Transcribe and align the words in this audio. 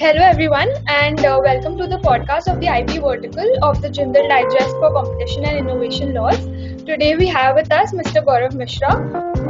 Hello, 0.00 0.22
everyone, 0.22 0.70
and 0.86 1.22
uh, 1.26 1.38
welcome 1.44 1.76
to 1.76 1.86
the 1.86 1.98
podcast 1.98 2.50
of 2.50 2.58
the 2.58 2.68
IP 2.74 3.02
vertical 3.02 3.48
of 3.62 3.82
the 3.82 3.88
Jindal 3.90 4.26
Digest 4.30 4.70
for 4.76 4.90
Competition 4.94 5.44
and 5.44 5.58
Innovation 5.58 6.14
Laws. 6.14 6.38
Today, 6.86 7.16
we 7.16 7.26
have 7.26 7.54
with 7.54 7.70
us 7.70 7.92
Mr. 7.92 8.24
Gaurav 8.24 8.54
Mishra. 8.54 8.88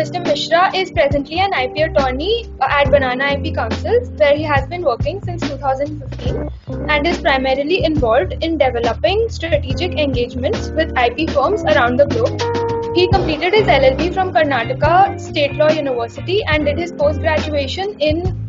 Mr. 0.00 0.20
Mishra 0.26 0.74
is 0.74 0.90
presently 0.90 1.38
an 1.38 1.52
IP 1.52 1.88
attorney 1.88 2.50
at 2.60 2.88
BananaIP 2.88 3.54
Counsels, 3.54 4.10
where 4.18 4.36
he 4.36 4.42
has 4.42 4.66
been 4.66 4.82
working 4.82 5.22
since 5.22 5.48
2015 5.48 6.50
and 6.88 7.06
is 7.06 7.20
primarily 7.20 7.84
involved 7.84 8.32
in 8.40 8.58
developing 8.58 9.28
strategic 9.28 9.92
engagements 10.00 10.70
with 10.70 10.92
IP 10.98 11.30
firms 11.30 11.62
around 11.62 11.96
the 11.96 12.06
globe. 12.06 12.96
He 12.96 13.06
completed 13.06 13.54
his 13.54 13.68
LLB 13.68 14.12
from 14.12 14.32
Karnataka 14.32 15.20
State 15.20 15.54
Law 15.54 15.70
University 15.70 16.42
and 16.48 16.64
did 16.64 16.76
his 16.76 16.90
post 16.90 17.20
graduation 17.20 17.96
in 18.00 18.39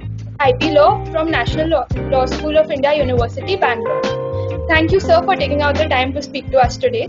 IP 0.43 0.71
Law 0.73 1.05
from 1.11 1.29
National 1.29 1.67
Law, 1.67 1.85
Law 2.09 2.25
School 2.25 2.57
of 2.57 2.71
India 2.71 2.93
University, 2.95 3.55
Bangalore. 3.55 4.01
Thank 4.67 4.91
you, 4.91 4.99
sir, 4.99 5.21
for 5.23 5.35
taking 5.35 5.61
out 5.61 5.75
the 5.75 5.87
time 5.87 6.13
to 6.13 6.21
speak 6.23 6.49
to 6.49 6.57
us 6.59 6.77
today. 6.77 7.07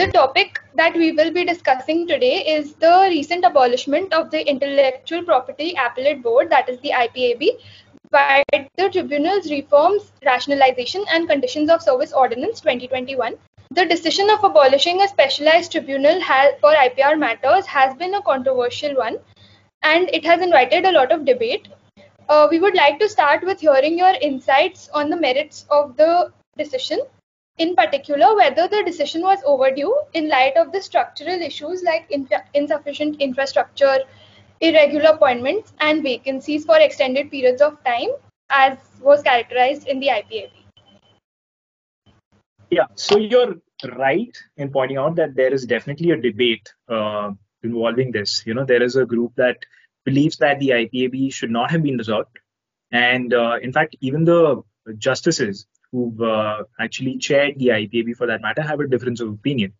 The 0.00 0.10
topic 0.14 0.58
that 0.74 0.94
we 0.94 1.12
will 1.12 1.32
be 1.32 1.44
discussing 1.44 2.06
today 2.06 2.46
is 2.46 2.72
the 2.74 3.08
recent 3.10 3.44
abolishment 3.44 4.14
of 4.14 4.30
the 4.30 4.48
Intellectual 4.48 5.22
Property 5.22 5.74
Appellate 5.78 6.22
Board, 6.22 6.48
that 6.48 6.70
is 6.70 6.80
the 6.80 6.92
IPAB, 6.92 7.50
by 8.10 8.42
the 8.52 8.88
Tribunal's 8.88 9.50
Reforms, 9.50 10.12
Rationalization 10.24 11.04
and 11.12 11.28
Conditions 11.28 11.68
of 11.68 11.82
Service 11.82 12.14
Ordinance 12.14 12.60
2021. 12.60 13.34
The 13.72 13.84
decision 13.84 14.30
of 14.30 14.42
abolishing 14.42 15.02
a 15.02 15.08
specialized 15.08 15.72
tribunal 15.72 16.22
for 16.60 16.72
IPR 16.72 17.18
matters 17.18 17.66
has 17.66 17.94
been 17.96 18.14
a 18.14 18.22
controversial 18.22 18.96
one 18.96 19.18
and 19.88 20.10
it 20.12 20.24
has 20.24 20.42
invited 20.42 20.84
a 20.84 20.92
lot 20.92 21.12
of 21.12 21.24
debate. 21.24 21.68
Uh, 22.28 22.48
we 22.50 22.58
would 22.58 22.74
like 22.74 22.98
to 22.98 23.08
start 23.08 23.44
with 23.44 23.60
hearing 23.60 23.98
your 23.98 24.14
insights 24.20 24.88
on 24.92 25.10
the 25.10 25.16
merits 25.16 25.64
of 25.70 25.96
the 25.96 26.32
decision, 26.56 27.00
in 27.58 27.76
particular, 27.76 28.34
whether 28.34 28.66
the 28.66 28.82
decision 28.84 29.22
was 29.22 29.38
overdue 29.44 29.94
in 30.12 30.28
light 30.28 30.56
of 30.56 30.72
the 30.72 30.82
structural 30.82 31.40
issues 31.50 31.84
like 31.84 32.10
insufficient 32.54 33.20
infrastructure, 33.20 33.98
irregular 34.60 35.10
appointments, 35.10 35.72
and 35.80 36.02
vacancies 36.02 36.64
for 36.64 36.78
extended 36.78 37.30
periods 37.30 37.62
of 37.62 37.78
time, 37.84 38.10
as 38.50 38.76
was 39.00 39.22
characterized 39.22 39.86
in 39.86 40.00
the 40.00 40.08
IPAB. 40.08 40.50
Yeah, 42.70 42.86
so 42.96 43.18
you're 43.18 43.54
right 43.96 44.36
in 44.56 44.72
pointing 44.72 44.96
out 44.96 45.14
that 45.16 45.36
there 45.36 45.54
is 45.54 45.64
definitely 45.64 46.10
a 46.10 46.16
debate 46.16 46.72
uh, 46.88 47.30
involving 47.62 48.10
this. 48.10 48.42
You 48.44 48.54
know, 48.54 48.64
there 48.64 48.82
is 48.82 48.96
a 48.96 49.06
group 49.06 49.32
that 49.36 49.58
believes 50.06 50.36
that 50.38 50.58
the 50.60 50.70
IPAB 50.70 51.34
should 51.34 51.50
not 51.50 51.70
have 51.70 51.82
been 51.82 51.98
dissolved. 51.98 52.38
And 52.90 53.34
uh, 53.34 53.56
in 53.60 53.72
fact, 53.72 53.96
even 54.00 54.24
the 54.24 54.62
justices 54.96 55.66
who've 55.92 56.20
uh, 56.20 56.62
actually 56.80 57.18
chaired 57.18 57.58
the 57.58 57.68
IPAB 57.80 58.16
for 58.16 58.28
that 58.28 58.40
matter 58.40 58.62
have 58.62 58.80
a 58.80 58.86
difference 58.86 59.20
of 59.20 59.28
opinion. 59.28 59.74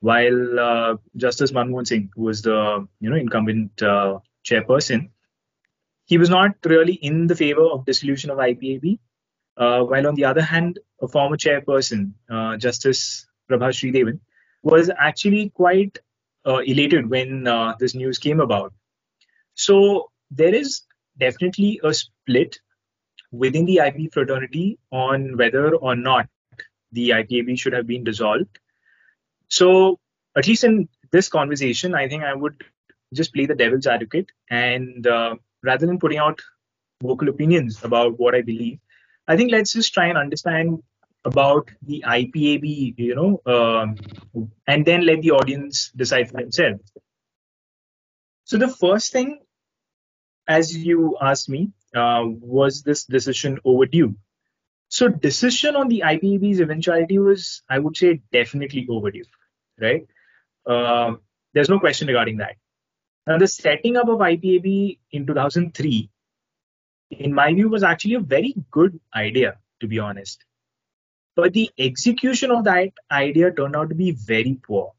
While 0.00 0.60
uh, 0.60 0.96
Justice 1.16 1.52
Manmohan 1.52 1.86
Singh, 1.86 2.10
who 2.14 2.22
was 2.22 2.42
the 2.42 2.86
you 3.00 3.10
know 3.10 3.16
incumbent 3.16 3.82
uh, 3.82 4.18
chairperson, 4.48 5.10
he 6.04 6.18
was 6.18 6.30
not 6.30 6.52
really 6.64 6.94
in 6.94 7.26
the 7.26 7.36
favor 7.36 7.66
of 7.66 7.86
dissolution 7.86 8.30
of 8.30 8.38
IPAB. 8.38 8.98
Uh, 9.56 9.80
while 9.82 10.06
on 10.06 10.14
the 10.14 10.26
other 10.26 10.42
hand, 10.42 10.78
a 11.00 11.08
former 11.08 11.36
chairperson, 11.36 12.12
uh, 12.30 12.56
Justice 12.58 13.26
Prabha 13.50 13.70
Sridevan, 13.78 14.20
was 14.62 14.90
actually 14.98 15.50
quite 15.50 15.98
elated 16.44 17.08
when 17.10 17.44
this 17.80 17.94
news 17.94 18.18
came 18.18 18.40
about. 18.40 18.72
So 19.56 20.10
there 20.30 20.54
is 20.54 20.82
definitely 21.18 21.80
a 21.82 21.92
split 21.92 22.60
within 23.32 23.64
the 23.64 23.78
IP 23.78 24.12
fraternity 24.12 24.78
on 24.92 25.36
whether 25.36 25.74
or 25.74 25.96
not 25.96 26.28
the 26.92 27.10
IPAB 27.10 27.58
should 27.58 27.72
have 27.72 27.86
been 27.86 28.04
dissolved. 28.04 28.58
So 29.48 29.98
at 30.36 30.46
least 30.46 30.64
in 30.64 30.88
this 31.10 31.28
conversation, 31.28 31.94
I 31.94 32.08
think 32.08 32.22
I 32.22 32.34
would 32.34 32.62
just 33.14 33.32
play 33.32 33.46
the 33.46 33.54
devil's 33.54 33.86
advocate 33.86 34.30
and 34.50 35.06
uh, 35.06 35.36
rather 35.62 35.86
than 35.86 35.98
putting 35.98 36.18
out 36.18 36.40
vocal 37.02 37.28
opinions 37.28 37.82
about 37.82 38.18
what 38.18 38.34
I 38.34 38.42
believe, 38.42 38.78
I 39.26 39.36
think 39.36 39.50
let's 39.50 39.72
just 39.72 39.92
try 39.92 40.06
and 40.06 40.18
understand 40.18 40.82
about 41.24 41.70
the 41.82 42.04
IPAB, 42.06 42.94
you 42.98 43.14
know, 43.14 43.40
um, 43.46 43.96
and 44.66 44.86
then 44.86 45.04
let 45.04 45.22
the 45.22 45.32
audience 45.32 45.90
decide 45.96 46.30
for 46.30 46.36
themselves. 46.36 46.80
So 48.44 48.58
the 48.58 48.68
first 48.68 49.12
thing, 49.12 49.40
as 50.48 50.76
you 50.76 51.16
asked 51.20 51.48
me, 51.48 51.70
uh, 51.94 52.24
was 52.24 52.82
this 52.82 53.04
decision 53.04 53.58
overdue? 53.64 54.16
So 54.88 55.08
decision 55.08 55.76
on 55.76 55.88
the 55.88 56.02
IPAB's 56.06 56.60
eventuality 56.60 57.18
was, 57.18 57.62
I 57.68 57.78
would 57.78 57.96
say, 57.96 58.22
definitely 58.32 58.86
overdue, 58.88 59.24
right? 59.80 60.06
Uh, 60.64 61.14
there's 61.52 61.68
no 61.68 61.80
question 61.80 62.08
regarding 62.08 62.38
that. 62.38 62.56
Now, 63.26 63.38
the 63.38 63.48
setting 63.48 63.96
up 63.96 64.08
of 64.08 64.18
IPAB 64.18 64.98
in 65.10 65.26
2003, 65.26 66.10
in 67.10 67.34
my 67.34 67.52
view, 67.52 67.68
was 67.68 67.82
actually 67.82 68.14
a 68.14 68.20
very 68.20 68.54
good 68.70 69.00
idea, 69.14 69.58
to 69.80 69.88
be 69.88 69.98
honest. 69.98 70.44
But 71.34 71.52
the 71.52 71.70
execution 71.78 72.50
of 72.52 72.64
that 72.64 72.90
idea 73.10 73.50
turned 73.50 73.74
out 73.74 73.88
to 73.88 73.94
be 73.94 74.12
very 74.12 74.58
poor. 74.62 74.92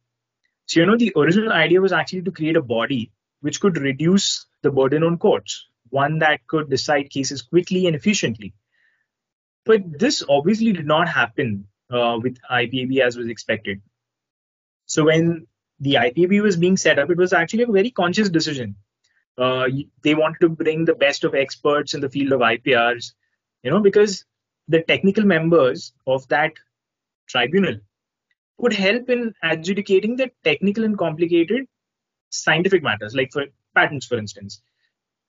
So, 0.66 0.82
you 0.82 0.86
know, 0.86 0.98
the 0.98 1.14
original 1.16 1.54
idea 1.54 1.80
was 1.80 1.94
actually 1.94 2.24
to 2.24 2.32
create 2.32 2.58
a 2.58 2.62
body 2.62 3.12
which 3.42 3.60
could 3.60 3.78
reduce 3.78 4.46
the 4.64 4.72
burden 4.72 5.04
on 5.04 5.18
courts, 5.18 5.68
one 5.90 6.20
that 6.20 6.46
could 6.48 6.70
decide 6.70 7.10
cases 7.10 7.42
quickly 7.42 7.88
and 7.88 7.96
efficiently. 7.96 8.54
But 9.66 10.00
this 10.00 10.24
obviously 10.28 10.74
did 10.74 10.88
not 10.88 11.10
happen 11.10 11.68
uh, 11.92 12.20
with 12.22 12.38
IPAB 12.50 13.00
as 13.00 13.18
was 13.18 13.28
expected. 13.28 13.82
So, 14.86 15.06
when 15.06 15.48
the 15.80 15.96
IPAB 15.96 16.42
was 16.42 16.58
being 16.58 16.78
set 16.78 17.00
up, 17.00 17.10
it 17.10 17.18
was 17.18 17.34
actually 17.34 17.64
a 17.64 17.68
very 17.68 17.92
conscious 17.92 18.30
decision. 18.30 18.76
Uh, 19.38 19.68
they 20.04 20.16
wanted 20.16 20.40
to 20.42 20.50
bring 20.50 20.86
the 20.86 20.96
best 20.96 21.24
of 21.24 21.36
experts 21.36 21.94
in 21.94 22.02
the 22.02 22.10
field 22.10 22.32
of 22.32 22.40
IPRs, 22.40 23.14
you 23.64 23.70
know, 23.70 23.80
because 23.80 24.26
the 24.68 24.82
technical 24.82 25.24
members 25.24 25.94
of 26.08 26.28
that 26.30 26.54
tribunal 27.28 27.78
could 28.60 28.74
help 28.74 29.10
in 29.10 29.34
adjudicating 29.44 30.16
the 30.16 30.32
technical 30.44 30.84
and 30.84 30.98
complicated 30.98 31.68
scientific 32.30 32.84
matters, 32.84 33.16
like 33.16 33.32
for 33.32 33.46
patents, 33.76 34.06
for 34.06 34.18
instance. 34.18 34.62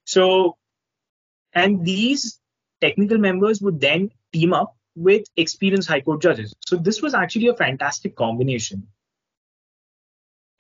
So, 0.05 0.57
and 1.53 1.85
these 1.85 2.41
technical 2.81 3.19
members 3.19 3.61
would 3.61 3.81
then 3.81 4.11
team 4.33 4.53
up 4.53 4.77
with 4.95 5.25
experienced 5.37 5.89
high 5.89 6.01
court 6.01 6.23
judges. 6.23 6.55
So, 6.67 6.77
this 6.77 7.03
was 7.03 7.15
actually 7.15 7.49
a 7.49 7.55
fantastic 7.55 8.17
combination. 8.17 8.87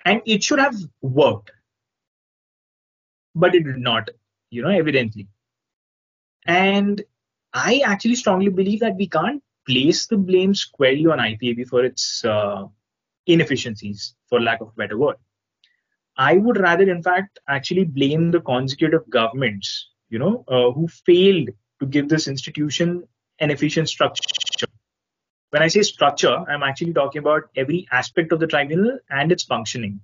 And 0.04 0.22
it 0.26 0.42
should 0.42 0.58
have 0.58 0.76
worked, 1.02 1.50
but 3.34 3.54
it 3.54 3.64
did 3.64 3.78
not, 3.78 4.08
you 4.50 4.62
know, 4.62 4.70
evidently. 4.70 5.28
And 6.46 7.02
I 7.52 7.82
actually 7.84 8.14
strongly 8.14 8.48
believe 8.50 8.80
that 8.80 8.96
we 8.96 9.08
can't 9.08 9.42
place 9.66 10.06
the 10.06 10.16
blame 10.16 10.54
squarely 10.54 11.06
on 11.06 11.18
IPAB 11.18 11.68
for 11.68 11.84
its 11.84 12.24
uh, 12.24 12.64
inefficiencies, 13.26 14.14
for 14.28 14.40
lack 14.40 14.60
of 14.60 14.68
a 14.68 14.72
better 14.72 14.96
word. 14.96 15.16
I 16.18 16.36
would 16.36 16.58
rather, 16.58 16.90
in 16.90 17.02
fact, 17.02 17.38
actually 17.48 17.84
blame 17.84 18.30
the 18.30 18.40
consecutive 18.40 19.08
governments, 19.08 19.88
you 20.10 20.18
know, 20.18 20.44
uh, 20.48 20.72
who 20.72 20.88
failed 20.88 21.50
to 21.80 21.86
give 21.86 22.08
this 22.08 22.26
institution 22.26 23.04
an 23.38 23.50
efficient 23.50 23.88
structure. 23.88 24.66
When 25.50 25.62
I 25.62 25.68
say 25.68 25.82
structure, 25.82 26.44
I'm 26.48 26.62
actually 26.62 26.92
talking 26.92 27.20
about 27.20 27.44
every 27.56 27.86
aspect 27.90 28.32
of 28.32 28.40
the 28.40 28.46
tribunal 28.46 28.98
and 29.08 29.32
its 29.32 29.44
functioning. 29.44 30.00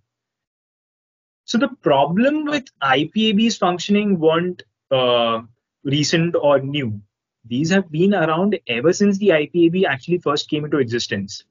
So 1.45 1.59
the 1.59 1.69
problem 1.83 2.45
with 2.45 2.65
IPAB's 2.81 3.59
functioning 3.59 4.19
weren't 4.19 4.63
uh, 4.91 5.43
recent 5.83 6.37
or 6.37 6.61
new 6.61 7.03
these 7.45 7.71
have 7.71 7.91
been 7.91 8.15
around 8.15 8.59
ever 8.67 8.93
since 8.93 9.19
the 9.19 9.29
IPAB 9.29 9.85
actually 9.85 10.19
first 10.19 10.49
came 10.49 10.65
into 10.65 10.79
existence. 10.79 11.45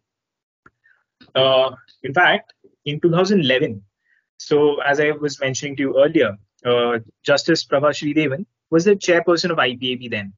Uh, 1.35 1.71
in 2.01 2.13
fact, 2.13 2.53
in 2.85 2.99
2011, 2.99 3.83
so 4.47 4.81
as 4.81 4.99
I 4.99 5.11
was 5.11 5.39
mentioning 5.39 5.75
to 5.77 5.83
you 5.83 6.03
earlier, 6.03 6.37
uh, 6.65 6.99
Justice 7.23 7.65
Prabha 7.65 7.91
Sridevan 7.91 8.45
was 8.69 8.85
the 8.85 8.95
chairperson 8.95 9.51
of 9.51 9.57
IPAB 9.57 10.09
then. 10.09 10.33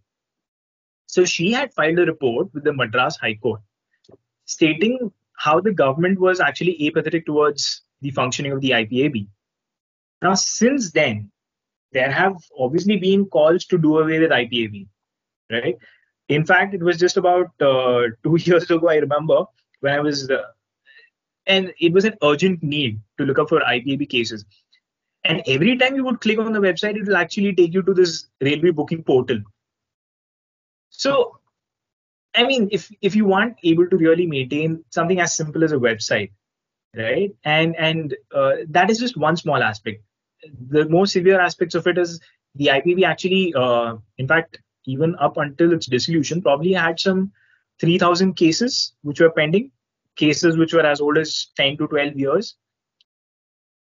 So 1.07 1.23
she 1.25 1.51
had 1.51 1.73
filed 1.73 1.99
a 1.99 2.05
report 2.05 2.53
with 2.53 2.63
the 2.63 2.73
Madras 2.73 3.17
High 3.17 3.35
Court 3.35 3.61
stating 4.45 5.11
how 5.37 5.59
the 5.59 5.71
government 5.71 6.19
was 6.19 6.39
actually 6.39 6.87
apathetic 6.87 7.25
towards 7.25 7.81
the 8.01 8.11
functioning 8.11 8.51
of 8.51 8.61
the 8.61 8.71
IPAB. 8.71 9.27
Now, 10.21 10.33
since 10.33 10.91
then, 10.91 11.31
there 11.91 12.11
have 12.11 12.35
obviously 12.59 12.97
been 12.97 13.25
calls 13.25 13.65
to 13.65 13.77
do 13.77 13.99
away 13.99 14.19
with 14.19 14.31
IPAB 14.31 14.87
right? 15.51 15.77
In 16.29 16.45
fact, 16.45 16.73
it 16.73 16.81
was 16.81 16.97
just 16.97 17.17
about 17.17 17.49
uh, 17.61 18.03
two 18.23 18.37
years 18.39 18.69
ago, 18.69 18.89
I 18.89 18.95
remember, 18.95 19.45
when 19.79 19.93
I 19.93 19.99
was, 19.99 20.29
uh, 20.29 20.43
and 21.47 21.73
it 21.79 21.93
was 21.93 22.05
an 22.05 22.15
urgent 22.23 22.63
need 22.63 22.99
to 23.17 23.25
look 23.25 23.39
up 23.39 23.49
for 23.49 23.59
IPAB 23.59 24.09
cases. 24.09 24.45
And 25.23 25.41
every 25.47 25.77
time 25.77 25.95
you 25.95 26.03
would 26.03 26.21
click 26.21 26.37
on 26.37 26.53
the 26.53 26.59
website, 26.59 26.95
it 26.95 27.07
will 27.07 27.17
actually 27.17 27.53
take 27.55 27.73
you 27.73 27.81
to 27.81 27.93
this 27.93 28.27
railway 28.41 28.71
booking 28.71 29.03
portal. 29.03 29.39
So, 30.89 31.39
I 32.35 32.45
mean, 32.45 32.69
if 32.71 32.91
if 33.01 33.15
you 33.15 33.25
want 33.25 33.57
able 33.63 33.87
to 33.89 33.97
really 33.97 34.27
maintain 34.27 34.83
something 34.91 35.19
as 35.19 35.35
simple 35.35 35.63
as 35.63 35.71
a 35.71 35.77
website, 35.77 36.31
right, 36.95 37.35
and 37.43 37.75
and 37.75 38.15
uh, 38.33 38.57
that 38.69 38.91
is 38.91 38.99
just 38.99 39.17
one 39.17 39.35
small 39.35 39.63
aspect. 39.63 40.03
The 40.69 40.87
more 40.89 41.07
severe 41.07 41.39
aspects 41.39 41.75
of 41.75 41.87
it 41.87 41.97
is 41.97 42.19
the 42.55 42.67
IPAB 42.67 43.03
actually, 43.03 43.53
uh, 43.55 43.95
in 44.17 44.27
fact, 44.27 44.59
even 44.85 45.15
up 45.19 45.37
until 45.37 45.73
its 45.73 45.87
dissolution, 45.87 46.41
probably 46.41 46.73
had 46.73 46.99
some 46.99 47.31
3,000 47.79 48.35
cases 48.35 48.93
which 49.01 49.19
were 49.19 49.31
pending, 49.31 49.71
cases 50.15 50.57
which 50.57 50.73
were 50.73 50.85
as 50.85 51.01
old 51.01 51.17
as 51.17 51.47
10 51.57 51.77
to 51.77 51.87
12 51.87 52.15
years, 52.15 52.55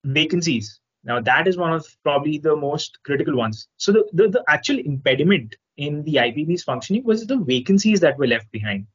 vacancies. 0.04 0.80
Now, 1.04 1.20
that 1.22 1.48
is 1.48 1.58
one 1.58 1.74
of 1.74 1.86
probably 2.04 2.38
the 2.38 2.56
most 2.56 2.98
critical 3.04 3.36
ones. 3.36 3.68
So, 3.78 3.92
the, 3.92 4.06
the, 4.14 4.30
the 4.30 4.44
actual 4.48 4.80
impediment 4.80 5.56
in 5.78 6.04
the 6.04 6.16
IPB's 6.16 6.64
functioning 6.64 7.04
was 7.04 7.26
the 7.26 7.38
vacancies 7.38 8.00
that 8.00 8.18
were 8.18 8.28
left 8.28 8.52
behind. 8.52 8.88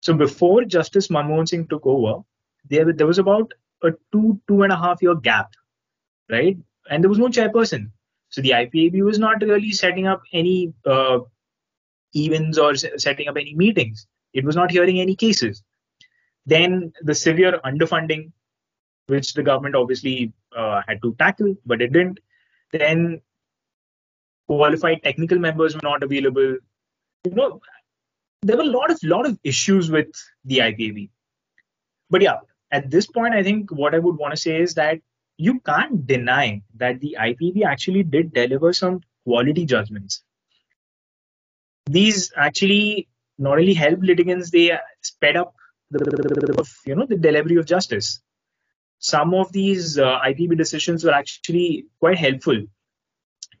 So, 0.00 0.14
before 0.14 0.64
Justice 0.64 1.08
Manmohan 1.08 1.48
Singh 1.48 1.68
took 1.68 1.86
over, 1.86 2.22
there, 2.68 2.92
there 2.92 3.06
was 3.06 3.18
about 3.18 3.52
a 3.82 3.92
two, 4.10 4.40
two 4.48 4.62
and 4.62 4.72
a 4.72 4.76
half 4.76 5.02
year 5.02 5.14
gap, 5.14 5.52
right? 6.30 6.56
And 6.90 7.02
there 7.02 7.08
was 7.08 7.18
no 7.18 7.28
chairperson. 7.28 7.90
So 8.32 8.40
the 8.40 8.50
IPAB 8.50 9.02
was 9.02 9.18
not 9.18 9.42
really 9.42 9.72
setting 9.72 10.06
up 10.06 10.22
any 10.32 10.72
uh, 10.86 11.18
events 12.14 12.58
or 12.58 12.74
setting 12.74 13.28
up 13.28 13.36
any 13.36 13.54
meetings. 13.54 14.06
It 14.32 14.44
was 14.44 14.56
not 14.56 14.70
hearing 14.70 15.00
any 15.00 15.14
cases. 15.14 15.62
Then 16.46 16.92
the 17.02 17.14
severe 17.14 17.60
underfunding, 17.64 18.32
which 19.06 19.34
the 19.34 19.42
government 19.42 19.76
obviously 19.76 20.32
uh, 20.56 20.82
had 20.86 21.02
to 21.02 21.14
tackle, 21.18 21.54
but 21.64 21.80
it 21.80 21.92
didn't. 21.92 22.20
Then 22.72 23.20
qualified 24.48 25.02
technical 25.02 25.38
members 25.38 25.74
were 25.74 25.80
not 25.82 26.02
available. 26.02 26.56
You 27.24 27.30
know, 27.30 27.60
there 28.42 28.56
were 28.56 28.64
a 28.64 28.66
lot 28.66 28.90
of 28.90 28.98
lot 29.02 29.26
of 29.26 29.38
issues 29.44 29.90
with 29.90 30.08
the 30.44 30.58
IPAB. 30.58 31.10
But 32.10 32.22
yeah, 32.22 32.38
at 32.70 32.90
this 32.90 33.06
point, 33.06 33.34
I 33.34 33.42
think 33.42 33.70
what 33.70 33.94
I 33.94 33.98
would 33.98 34.16
want 34.16 34.32
to 34.32 34.40
say 34.40 34.60
is 34.60 34.74
that 34.74 34.98
you 35.38 35.60
can't 35.60 36.06
deny 36.06 36.62
that 36.76 37.00
the 37.00 37.16
IPAB 37.18 37.64
actually 37.64 38.02
did 38.02 38.32
deliver 38.32 38.72
some 38.72 39.00
quality 39.24 39.64
judgments 39.64 40.22
these 41.86 42.32
actually 42.36 43.08
not 43.38 43.58
only 43.58 43.74
help 43.74 44.00
litigants, 44.02 44.50
they 44.50 44.78
sped 45.02 45.36
up 45.36 45.54
the, 45.92 46.70
you 46.86 46.94
know 46.94 47.06
the 47.06 47.16
delivery 47.16 47.56
of 47.56 47.66
justice. 47.66 48.20
Some 48.98 49.34
of 49.34 49.52
these 49.52 49.98
uh, 49.98 50.20
IPAB 50.20 50.56
decisions 50.56 51.04
were 51.04 51.12
actually 51.12 51.86
quite 51.98 52.18
helpful 52.18 52.62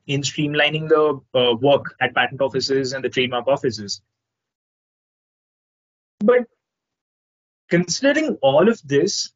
in 0.06 0.22
streamlining 0.22 0.88
the 0.88 1.20
uh, 1.38 1.54
work 1.56 1.94
at 2.00 2.14
patent 2.14 2.40
offices 2.40 2.92
and 2.92 3.04
the 3.04 3.08
trademark 3.08 3.46
offices. 3.46 4.00
But 6.20 6.46
considering 7.68 8.38
all 8.42 8.68
of 8.68 8.80
this, 8.84 9.32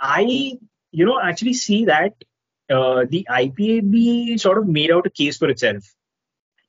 I 0.00 0.58
you 0.90 1.04
know 1.04 1.20
actually 1.20 1.54
see 1.54 1.84
that 1.86 2.14
uh, 2.70 3.04
the 3.08 3.26
IPAB 3.30 4.40
sort 4.40 4.58
of 4.58 4.66
made 4.66 4.90
out 4.90 5.06
a 5.06 5.10
case 5.10 5.38
for 5.38 5.48
itself 5.48 5.84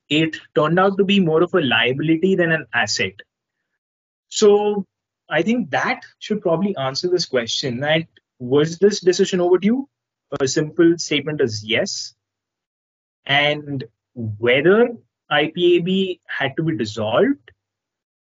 it 0.09 0.37
turned 0.55 0.79
out 0.79 0.97
to 0.97 1.03
be 1.03 1.19
more 1.19 1.43
of 1.43 1.53
a 1.53 1.61
liability 1.61 2.35
than 2.35 2.51
an 2.51 2.65
asset. 2.73 3.13
So 4.27 4.85
I 5.29 5.41
think 5.43 5.69
that 5.71 6.01
should 6.19 6.41
probably 6.41 6.75
answer 6.75 7.07
this 7.07 7.25
question 7.25 7.79
that 7.81 8.07
was 8.39 8.79
this 8.79 8.99
decision 9.01 9.41
overdue? 9.41 9.87
A 10.39 10.47
simple 10.47 10.97
statement 10.97 11.41
is 11.41 11.63
yes. 11.63 12.13
And 13.25 13.83
whether 14.15 14.89
IPAB 15.31 16.19
had 16.27 16.55
to 16.57 16.63
be 16.63 16.77
dissolved, 16.77 17.51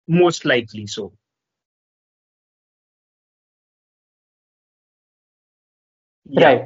most 0.08 0.44
likely 0.44 0.86
so. 0.86 1.12
Yeah. 6.24 6.44
Right. 6.44 6.64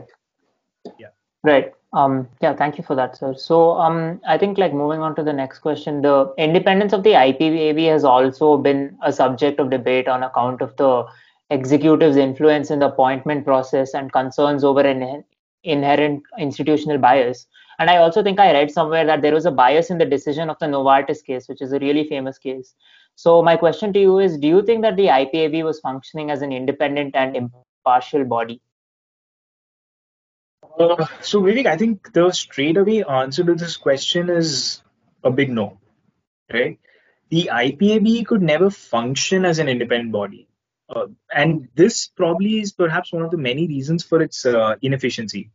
Yeah. 0.98 1.08
Right. 1.42 1.72
Um, 1.94 2.29
yeah, 2.43 2.55
thank 2.56 2.76
you 2.76 2.82
for 2.82 2.96
that, 2.96 3.17
sir. 3.17 3.35
So 3.35 3.79
um, 3.79 4.20
I 4.26 4.37
think 4.37 4.58
like 4.58 4.75
moving 4.75 5.00
on 5.00 5.14
to 5.14 5.23
the 5.23 5.32
next 5.32 5.61
question, 5.61 6.02
the 6.02 6.35
independence 6.37 6.93
of 6.93 7.05
the 7.05 7.12
IPAB 7.12 7.87
has 7.87 8.02
also 8.05 8.58
been 8.58 8.99
a 9.02 9.12
subject 9.12 9.61
of 9.61 9.70
debate 9.70 10.08
on 10.08 10.25
account 10.25 10.61
of 10.61 10.76
the 10.76 11.06
executive's 11.50 12.17
influence 12.17 12.73
in 12.73 12.81
the 12.81 12.88
appointment 12.88 13.44
process 13.44 13.94
and 13.94 14.12
concerns 14.12 14.64
over 14.64 14.81
an 14.81 15.23
inherent 15.62 16.25
institutional 16.37 16.99
bias. 16.99 17.46
And 17.79 17.88
I 17.88 17.99
also 17.99 18.25
think 18.25 18.41
I 18.41 18.52
read 18.52 18.73
somewhere 18.73 19.06
that 19.06 19.23
there 19.23 19.35
was 19.35 19.46
a 19.46 19.52
bias 19.52 19.88
in 19.88 19.99
the 19.99 20.05
decision 20.05 20.50
of 20.50 20.58
the 20.58 20.67
Novartis 20.67 21.25
case, 21.25 21.49
which 21.49 21.62
is 21.62 21.73
a 21.73 21.79
really 21.79 22.08
famous 22.08 22.38
case. 22.38 22.75
So 23.14 23.41
my 23.41 23.56
question 23.56 23.93
to 23.93 24.00
you 24.00 24.19
is, 24.19 24.37
do 24.37 24.49
you 24.49 24.62
think 24.62 24.82
that 24.82 24.96
the 24.96 25.06
IPAB 25.06 25.62
was 25.62 25.79
functioning 25.79 26.32
as 26.32 26.43
an 26.43 26.50
independent 26.50 27.14
and 27.14 27.37
impartial 27.37 28.25
body? 28.25 28.61
Uh, 30.78 31.06
so, 31.20 31.40
Vivek, 31.40 31.66
I 31.66 31.76
think 31.76 32.12
the 32.12 32.30
straightaway 32.32 33.02
answer 33.02 33.44
to 33.44 33.54
this 33.54 33.76
question 33.76 34.28
is 34.28 34.82
a 35.22 35.30
big 35.30 35.50
no, 35.50 35.78
right? 36.52 36.78
The 37.30 37.50
IPAB 37.52 38.26
could 38.26 38.42
never 38.42 38.70
function 38.70 39.44
as 39.44 39.58
an 39.58 39.68
independent 39.68 40.12
body. 40.12 40.48
Uh, 40.88 41.06
and 41.32 41.68
this 41.74 42.08
probably 42.08 42.60
is 42.60 42.72
perhaps 42.72 43.12
one 43.12 43.22
of 43.22 43.30
the 43.30 43.38
many 43.38 43.66
reasons 43.66 44.02
for 44.04 44.20
its 44.20 44.44
uh, 44.44 44.76
inefficiency. 44.82 45.50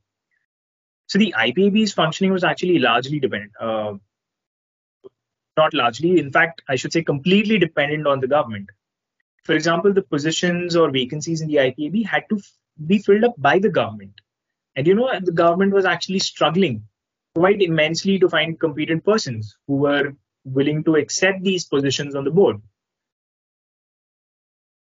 So 1.08 1.20
the 1.20 1.34
IPAB's 1.38 1.94
functioning 1.94 2.32
was 2.32 2.44
actually 2.44 2.80
largely 2.80 3.20
dependent, 3.20 3.52
uh, 3.60 3.94
not 5.58 5.74
largely, 5.74 6.20
in 6.20 6.32
fact, 6.32 6.62
I 6.70 6.76
should 6.76 6.94
say 6.94 7.04
completely 7.04 7.58
dependent 7.58 8.08
on 8.08 8.20
the 8.20 8.28
government. 8.28 8.70
For 9.44 9.54
example, 9.54 9.94
the 9.94 10.02
positions 10.02 10.76
or 10.76 10.92
vacancies 10.92 11.42
in 11.42 11.48
the 11.48 11.56
IPAB 11.56 12.06
had 12.06 12.24
to 12.30 12.40
be 12.86 13.00
filled 13.00 13.24
up 13.24 13.34
by 13.38 13.60
the 13.60 13.70
government. 13.70 14.14
And 14.80 14.88
you 14.88 14.96
know, 14.96 15.12
the 15.22 15.34
government 15.34 15.74
was 15.74 15.84
actually 15.84 16.20
struggling 16.20 16.86
quite 17.36 17.62
immensely 17.62 18.18
to 18.18 18.30
find 18.30 18.58
competent 18.58 19.04
persons 19.04 19.58
who 19.68 19.76
were 19.76 20.14
willing 20.46 20.86
to 20.86 20.96
accept 20.96 21.44
these 21.44 21.66
positions 21.66 22.16
on 22.16 22.24
the 22.24 22.32
board. 22.32 22.62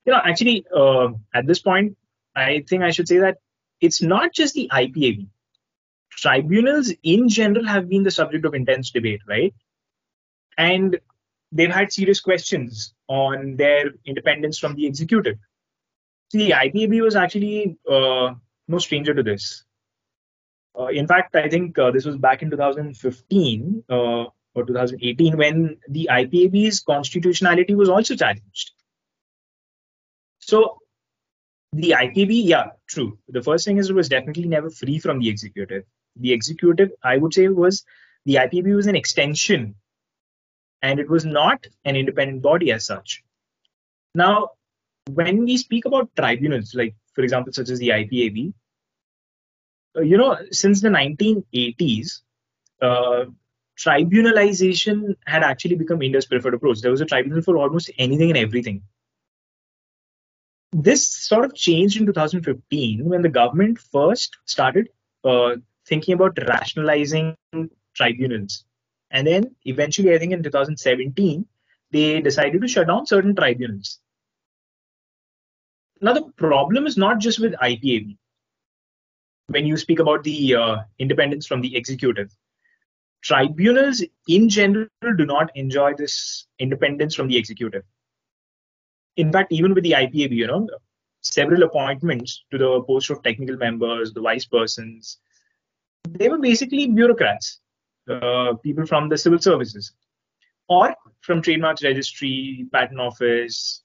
You 0.07 0.15
know, 0.15 0.21
actually, 0.25 0.65
uh, 0.75 1.09
at 1.35 1.47
this 1.47 1.59
point, 1.59 1.99
I 2.35 2.65
think 2.67 2.83
I 2.83 2.91
should 2.91 3.07
say 3.07 3.19
that 3.19 3.37
it's 3.83 4.01
not 4.01 4.33
just 4.33 4.55
the 4.55 4.71
IPAB. 4.73 5.27
Tribunals 6.11 6.91
in 7.03 7.29
general 7.29 7.67
have 7.67 7.91
been 7.91 8.03
the 8.03 8.11
subject 8.11 8.47
of 8.47 8.55
intense 8.55 8.93
debate, 8.93 9.21
right? 9.29 9.53
And 10.57 10.99
they've 11.53 11.71
had 11.71 11.93
serious 11.93 12.23
questions 12.23 12.95
on 13.09 13.57
their 13.57 13.91
independence 14.07 14.59
from 14.59 14.75
the 14.75 14.87
executive. 14.87 15.37
See, 16.33 16.51
IPAB 16.51 17.03
was 17.03 17.15
actually 17.15 17.77
uh, 17.87 18.33
no 18.69 18.79
stranger 18.79 19.13
to 19.13 19.23
this. 19.23 19.67
Uh, 20.79 20.87
in 20.87 21.07
fact, 21.07 21.35
I 21.37 21.49
think 21.49 21.79
uh, 21.79 21.91
this 21.91 22.05
was 22.05 22.17
back 22.17 22.43
in 22.43 22.51
2015 22.51 23.85
uh, 23.91 23.95
or 23.95 24.67
2018 24.67 25.37
when 25.37 25.77
the 25.89 26.09
IPAB's 26.11 26.81
constitutionality 26.81 27.75
was 27.75 27.89
also 27.89 28.17
challenged. 28.17 28.73
So 30.39 30.79
the 31.73 31.95
IPAB, 31.97 32.47
yeah, 32.47 32.71
true. 32.87 33.19
The 33.29 33.43
first 33.43 33.65
thing 33.65 33.79
is 33.79 33.91
it 33.91 33.95
was 33.95 34.09
definitely 34.09 34.47
never 34.47 34.71
free 34.71 34.99
from 34.99 35.21
the 35.21 35.29
executive. 35.29 35.85
The 36.17 36.33
executive, 36.33 36.91
I 37.03 37.17
would 37.17 37.33
say, 37.33 37.49
was 37.49 37.85
the 38.25 38.35
IPAB 38.37 38.75
was 38.75 38.87
an 38.87 38.97
extension 38.97 39.75
and 40.83 41.01
it 41.01 41.09
was 41.09 41.25
not 41.25 41.67
an 41.85 41.97
independent 41.97 42.43
body 42.43 42.73
as 42.73 42.85
such. 42.85 43.23
Now, 44.15 44.51
when 45.11 45.45
we 45.45 45.57
speak 45.57 45.85
about 45.85 46.15
tribunals, 46.17 46.75
like 46.75 46.95
for 47.15 47.23
example, 47.23 47.53
such 47.53 47.71
as 47.71 47.79
the 47.79 47.89
IPAB, 47.89 48.53
you 49.97 50.17
know, 50.17 50.39
since 50.51 50.81
the 50.81 50.89
1980s, 50.89 52.21
uh, 52.81 53.25
tribunalization 53.79 55.17
had 55.27 55.43
actually 55.43 55.77
become 55.77 56.03
India's 56.03 56.27
preferred 56.27 56.55
approach. 56.55 56.81
There 56.81 56.91
was 56.91 57.01
a 57.01 57.07
tribunal 57.07 57.43
for 57.43 57.57
almost 57.57 57.91
anything 57.99 58.31
and 58.31 58.39
everything. 58.39 58.83
This 60.73 61.09
sort 61.09 61.45
of 61.45 61.55
changed 61.55 62.01
in 62.01 62.07
2015 62.07 63.05
when 63.05 63.23
the 63.23 63.29
government 63.29 63.79
first 63.79 64.39
started 64.47 64.89
uh, 65.25 65.57
thinking 65.87 66.15
about 66.15 66.39
rationalizing 66.49 67.37
tribunals. 67.95 68.65
And 69.11 69.27
then 69.27 69.55
eventually, 69.65 70.15
I 70.15 70.19
think 70.19 70.33
in 70.33 70.43
2017, 70.43 71.47
they 71.91 72.21
decided 72.23 72.63
to 72.63 72.69
shut 72.69 72.87
down 72.87 73.07
certain 73.07 73.37
tribunals. 73.37 73.99
Now, 76.01 76.15
the 76.15 76.33
problem 76.37 76.87
is 76.87 76.97
not 76.97 77.19
just 77.21 77.39
with 77.39 77.53
IPAB 77.53 78.17
when 79.53 79.67
you 79.67 79.77
speak 79.77 79.99
about 79.99 80.25
the 80.25 80.55
uh, 80.55 80.77
independence 80.99 81.47
from 81.47 81.61
the 81.61 81.77
executive. 81.77 82.31
Tribunals 83.23 84.03
in 84.27 84.49
general 84.49 84.89
do 85.17 85.25
not 85.25 85.51
enjoy 85.55 85.95
this 85.95 86.47
independence 86.59 87.15
from 87.15 87.29
the 87.29 87.37
executive. 87.37 87.85
In 89.17 89.31
fact, 89.31 89.53
even 89.53 89.75
with 89.75 89.85
the 89.85 89.93
IPAB, 89.93 90.31
you 90.33 90.47
know, 90.47 90.69
several 91.21 91.63
appointments 91.63 92.45
to 92.51 92.59
the 92.59 92.83
post 92.83 93.11
of 93.11 93.23
technical 93.23 93.57
members, 93.57 94.13
the 94.13 94.21
vice 94.21 94.45
persons, 94.45 95.19
they 96.09 96.29
were 96.29 96.39
basically 96.39 96.89
bureaucrats, 96.89 97.61
uh, 98.11 98.55
people 98.63 98.87
from 98.87 99.09
the 99.09 99.17
civil 99.17 99.39
services, 99.39 99.93
or 100.69 100.95
from 101.21 101.43
trademarks 101.43 101.85
registry, 101.85 102.67
patent 102.73 103.01
office. 103.01 103.83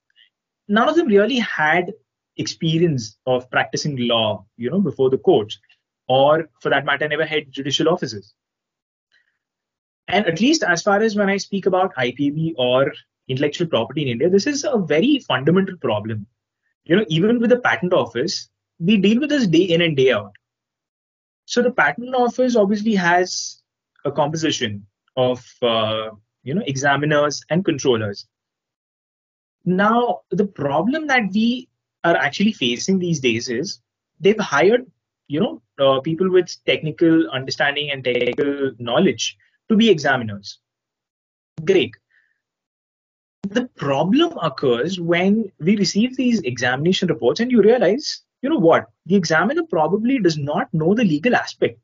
None 0.68 0.90
of 0.90 0.96
them 0.96 1.08
really 1.08 1.40
had 1.40 1.94
experience 2.38 3.17
of 3.25 3.50
practicing 3.50 3.98
law, 3.98 4.46
you 4.58 4.70
know, 4.70 4.79
before 4.79 5.10
the 5.10 5.17
courts, 5.17 5.60
or 6.08 6.50
for 6.62 6.70
that 6.70 6.86
matter, 6.86 7.08
never 7.08 7.25
had 7.25 7.51
judicial 7.51 7.89
offices. 7.89 8.34
And 10.08 10.25
at 10.25 10.39
least 10.39 10.63
as 10.63 10.82
far 10.82 11.01
as 11.01 11.15
when 11.15 11.29
I 11.29 11.38
speak 11.38 11.65
about 11.65 11.96
IPB 11.96 12.53
or 12.58 12.94
intellectual 13.27 13.67
property 13.67 14.03
in 14.03 14.08
India, 14.08 14.29
this 14.29 14.48
is 14.48 14.63
a 14.63 14.77
very 14.77 15.20
fundamental 15.27 15.77
problem. 15.77 16.25
You 16.86 16.96
know, 16.96 17.06
even 17.10 17.39
with 17.39 17.50
the 17.50 17.60
patent 17.60 17.94
office, 17.94 18.50
we 18.79 18.98
deal 18.98 19.20
with 19.20 19.29
this 19.29 19.48
day 19.48 19.63
in 19.63 19.82
and 19.82 19.98
day 19.98 20.12
out. 20.12 20.32
So 21.46 21.62
the 21.62 21.72
patent 21.72 22.15
office 22.15 22.56
obviously 22.56 22.96
has 22.96 23.62
a 24.06 24.12
composition 24.12 24.86
of 25.15 25.44
uh, 25.62 26.10
you 26.44 26.53
know 26.53 26.63
examiners 26.65 27.44
and 27.50 27.65
controllers. 27.65 28.27
Now 29.65 30.22
the 30.29 30.46
problem 30.46 31.08
that 31.08 31.24
we 31.34 31.67
are 32.04 32.16
actually 32.16 32.54
facing 32.54 33.00
these 33.00 33.20
days 33.20 33.50
is 33.50 33.82
they've 34.20 34.39
hired 34.39 34.86
you 35.27 35.39
know 35.39 35.62
uh, 35.80 36.00
people 36.01 36.30
with 36.30 36.56
technical 36.66 37.30
understanding 37.30 37.92
and 37.92 38.04
technical 38.04 38.72
knowledge 38.80 39.38
to 39.70 39.75
be 39.75 39.89
examiners. 39.89 40.60
Great. 41.66 41.96
The 43.50 43.68
problem 43.75 44.38
occurs 44.42 45.00
when 45.00 45.51
we 45.60 45.77
receive 45.77 46.16
these 46.16 46.42
examination 46.42 47.08
reports 47.08 47.39
and 47.39 47.51
you 47.51 47.62
realize, 47.62 48.22
you 48.42 48.50
know 48.50 48.58
what, 48.58 48.88
the 49.06 49.16
examiner 49.16 49.63
probably 49.70 50.20
does 50.20 50.38
not 50.38 50.74
know 50.74 50.94
the 50.94 51.04
legal 51.04 51.36
aspect. 51.36 51.80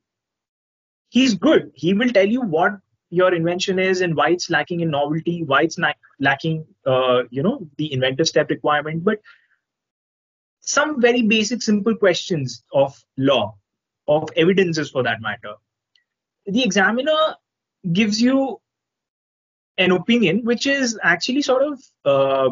He's 1.09 1.35
good. 1.35 1.71
He 1.75 1.93
will 1.93 2.09
tell 2.09 2.27
you 2.27 2.41
what 2.41 2.73
your 3.09 3.33
invention 3.33 3.77
is 3.79 4.01
and 4.01 4.15
why 4.15 4.29
it's 4.29 4.49
lacking 4.49 4.79
in 4.79 4.89
novelty, 4.89 5.43
why 5.43 5.61
it's 5.61 5.77
lacking, 6.19 6.65
uh, 6.85 7.23
you 7.29 7.43
know, 7.43 7.67
the 7.77 7.93
inventive 7.93 8.27
step 8.27 8.49
requirement. 8.49 9.03
But 9.03 9.19
some 10.63 11.01
very 11.01 11.21
basic, 11.21 11.61
simple 11.61 11.95
questions 11.95 12.63
of 12.73 12.97
law, 13.17 13.55
of 14.07 14.29
evidences 14.35 14.89
for 14.89 15.03
that 15.03 15.21
matter, 15.21 15.55
the 16.45 16.63
examiner 16.63 17.35
gives 17.91 18.21
you 18.21 18.59
an 19.77 19.91
opinion 19.91 20.43
which 20.45 20.65
is 20.65 20.97
actually 21.03 21.41
sort 21.41 21.63
of 21.63 21.83
uh, 22.05 22.49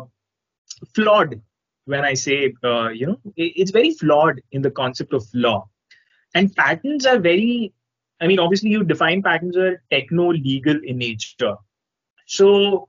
flawed 0.93 1.41
when 1.85 2.03
I 2.03 2.13
say, 2.13 2.53
uh, 2.63 2.89
you 2.89 3.07
know, 3.07 3.19
it's 3.35 3.71
very 3.71 3.91
flawed 3.91 4.41
in 4.51 4.61
the 4.61 4.71
concept 4.71 5.13
of 5.13 5.25
law. 5.33 5.67
And 6.35 6.55
patents 6.55 7.05
are 7.05 7.19
very, 7.19 7.73
I 8.19 8.27
mean, 8.27 8.39
obviously, 8.39 8.69
you 8.69 8.83
define 8.83 9.21
patents 9.23 9.57
are 9.57 9.81
techno 9.89 10.31
legal 10.31 10.79
in 10.83 10.97
nature. 10.97 11.55
So, 12.27 12.87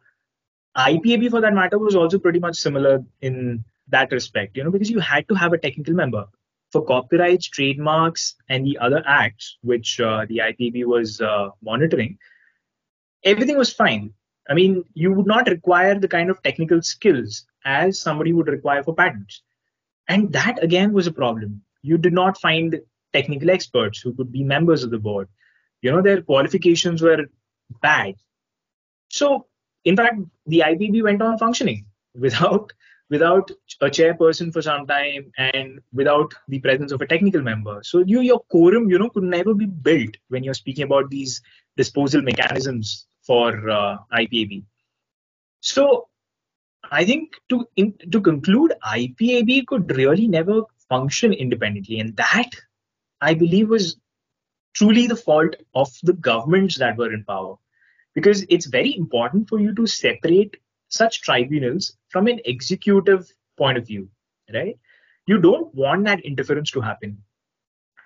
IPAB 0.77 1.31
for 1.31 1.41
that 1.41 1.55
matter 1.55 1.79
was 1.79 1.97
also 1.97 2.19
pretty 2.19 2.39
much 2.39 2.57
similar 2.57 3.05
in 3.21 3.65
that 3.89 4.13
respect, 4.13 4.57
you 4.57 4.65
know, 4.65 4.71
because 4.71 4.91
you 4.91 5.01
had 5.01 5.29
to 5.29 5.35
have 5.35 5.53
a 5.53 5.59
technical 5.59 5.95
member. 5.95 6.27
For 6.71 6.85
copyrights, 6.85 7.49
trademarks, 7.49 8.35
and 8.49 8.65
the 8.65 8.79
other 8.79 9.03
acts 9.07 9.59
which 9.61 10.01
uh, 10.01 10.25
the 10.27 10.39
IPB 10.39 10.87
was 10.87 11.21
uh, 11.21 11.51
monitoring, 11.63 12.19
everything 13.25 13.59
was 13.59 13.73
fine. 13.73 14.15
I 14.49 14.55
mean, 14.55 14.85
you 14.95 15.13
would 15.13 15.27
not 15.27 15.49
require 15.49 15.99
the 15.99 16.09
kind 16.09 16.31
of 16.31 16.43
technical 16.43 16.83
skills 16.83 17.45
as 17.65 18.01
somebody 18.01 18.33
would 18.33 18.49
require 18.49 18.83
for 18.83 18.95
patents. 18.95 19.43
And 20.09 20.33
that 20.33 20.63
again 20.63 20.93
was 20.93 21.07
a 21.07 21.13
problem. 21.13 21.63
You 21.83 21.99
did 21.99 22.13
not 22.13 22.41
find 22.41 22.81
technical 23.13 23.51
experts 23.51 24.01
who 24.01 24.15
could 24.15 24.33
be 24.33 24.43
members 24.43 24.83
of 24.83 24.91
the 24.91 24.99
board. 24.99 25.29
You 25.81 25.93
know, 25.93 26.03
their 26.03 26.23
qualifications 26.23 27.03
were 27.03 27.27
bad. 27.81 28.15
So, 29.09 29.47
in 29.85 29.97
fact, 29.97 30.21
the 30.47 30.61
IPB 30.61 31.03
went 31.03 31.23
on 31.23 31.39
functioning 31.39 31.87
without 32.15 32.73
without 33.13 33.51
a 33.83 33.89
chairperson 33.97 34.51
for 34.51 34.63
some 34.63 34.87
time 34.87 35.31
and 35.37 35.81
without 35.93 36.35
the 36.49 36.59
presence 36.61 36.93
of 36.93 37.03
a 37.03 37.07
technical 37.07 37.43
member. 37.43 37.81
So 37.83 37.99
you, 37.99 38.21
your 38.21 38.41
quorum, 38.49 38.89
you 38.89 38.99
know, 38.99 39.11
could 39.11 39.25
never 39.25 39.53
be 39.53 39.67
built 39.67 40.17
when 40.29 40.43
you're 40.43 40.63
speaking 40.63 40.85
about 40.85 41.11
these 41.11 41.43
disposal 41.77 42.23
mechanisms 42.23 43.07
for 43.27 43.69
uh, 43.69 43.99
IPAB. 44.15 44.65
So 45.61 46.09
I 46.91 47.05
think 47.05 47.35
to 47.51 47.67
in, 47.77 47.93
to 48.11 48.21
conclude, 48.21 48.73
IPAB 48.83 49.67
could 49.67 49.95
really 49.95 50.27
never 50.27 50.63
function 50.89 51.35
independently, 51.35 52.01
and 52.01 52.17
that 52.17 52.51
I 53.21 53.35
believe 53.35 53.69
was 53.69 53.97
truly 54.75 55.07
the 55.07 55.17
fault 55.17 55.55
of 55.75 55.91
the 56.03 56.15
governments 56.15 56.79
that 56.79 56.97
were 56.97 57.13
in 57.13 57.25
power, 57.25 57.57
because 58.15 58.45
it's 58.49 58.67
very 58.67 58.97
important 58.97 59.51
for 59.51 59.61
you 59.61 59.75
to 59.75 59.87
separate 59.87 60.57
such 60.93 61.23
tribunals 61.23 61.97
from 62.09 62.27
an 62.27 62.41
executive 62.45 63.33
point 63.57 63.79
of 63.79 63.87
view, 63.87 64.09
right? 64.53 64.79
You 65.27 65.39
don't 65.41 65.75
want 65.75 66.05
that 66.05 66.21
interference 66.21 66.71
to 66.73 66.81
happen. 66.81 67.23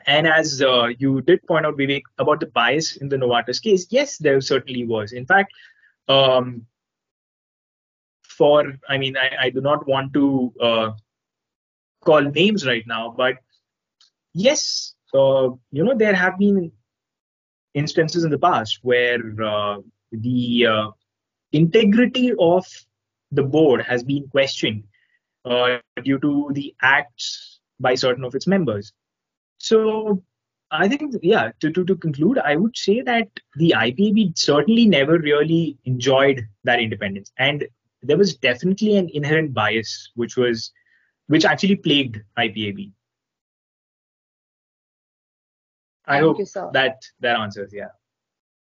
And 0.07 0.27
as 0.27 0.63
uh, 0.63 0.89
you 0.99 1.21
did 1.23 1.45
point 1.47 1.67
out, 1.67 1.77
Vivek, 1.77 2.03
about 2.19 2.39
the 2.39 2.47
bias 2.47 2.97
in 2.97 3.09
the 3.09 3.17
Novartis 3.17 3.61
case, 3.61 3.87
yes, 3.91 4.19
there 4.19 4.41
certainly 4.41 4.87
was. 4.87 5.13
In 5.13 5.27
fact, 5.27 5.53
um, 6.09 6.67
for, 8.23 8.75
I 8.89 8.99
mean, 8.99 9.17
I, 9.17 9.47
I, 9.47 9.51
do 9.51 9.61
not 9.61 9.89
want 9.89 10.13
to 10.13 10.53
uh, 10.61 10.91
call 12.05 12.21
names 12.21 12.65
right 12.65 12.87
now, 12.87 13.13
but 13.17 13.39
yes, 14.33 14.95
uh, 15.13 15.49
you 15.73 15.83
know, 15.83 15.97
there 15.97 16.15
have 16.15 16.39
been 16.39 16.71
instances 17.75 18.23
in 18.23 18.31
the 18.31 18.39
past 18.39 18.79
where 18.83 19.19
uh, 19.43 19.79
the 20.13 20.67
uh, 20.67 20.91
integrity 21.53 22.33
of 22.39 22.67
the 23.33 23.43
board 23.43 23.83
has 23.83 24.03
been 24.03 24.29
questioned 24.29 24.85
uh, 25.45 25.79
due 26.03 26.19
to 26.19 26.51
the 26.53 26.75
acts 26.83 27.61
by 27.81 27.95
certain 27.95 28.25
of 28.25 28.35
its 28.35 28.47
members. 28.47 28.93
So 29.59 30.23
I 30.71 30.89
think, 30.89 31.15
yeah, 31.23 31.53
to, 31.61 31.71
to, 31.71 31.85
to 31.85 31.97
conclude, 31.97 32.39
I 32.39 32.57
would 32.57 32.77
say 32.77 33.01
that 33.03 33.29
the 33.57 33.75
IPAB 33.77 34.37
certainly 34.37 34.87
never 34.87 35.19
really 35.19 35.79
enjoyed 35.85 36.47
that 36.65 36.81
independence. 36.81 37.33
And 37.39 37.67
there 38.03 38.17
was 38.17 38.37
definitely 38.37 38.97
an 38.97 39.09
inherent 39.13 39.55
bias, 39.55 40.11
which 40.15 40.37
was, 40.37 40.73
which 41.29 41.45
actually 41.45 41.77
plagued 41.77 42.21
IPAB. 42.39 42.93
I 46.09 46.21
Thank 46.21 46.25
hope 46.25 46.39
you, 46.39 46.47
that 46.73 47.03
that 47.21 47.37
answers, 47.37 47.73
yeah. 47.73 47.89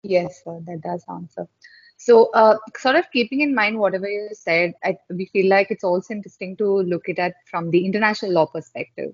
Yes, 0.03 0.41
sir, 0.43 0.59
that 0.65 0.81
does 0.81 1.03
answer. 1.09 1.47
So, 2.05 2.31
uh, 2.33 2.57
sort 2.77 2.97
of 2.97 3.09
keeping 3.11 3.39
in 3.39 3.55
mind 3.55 3.79
whatever 3.79 4.09
you 4.09 4.27
said, 4.33 4.73
I, 4.83 4.97
we 5.09 5.27
feel 5.27 5.47
like 5.47 5.67
it's 5.71 5.85
also 5.85 6.13
interesting 6.13 6.57
to 6.57 6.67
look 6.81 7.07
at 7.07 7.17
it 7.17 7.33
from 7.49 7.71
the 7.71 7.85
international 7.85 8.33
law 8.33 8.45
perspective. 8.45 9.11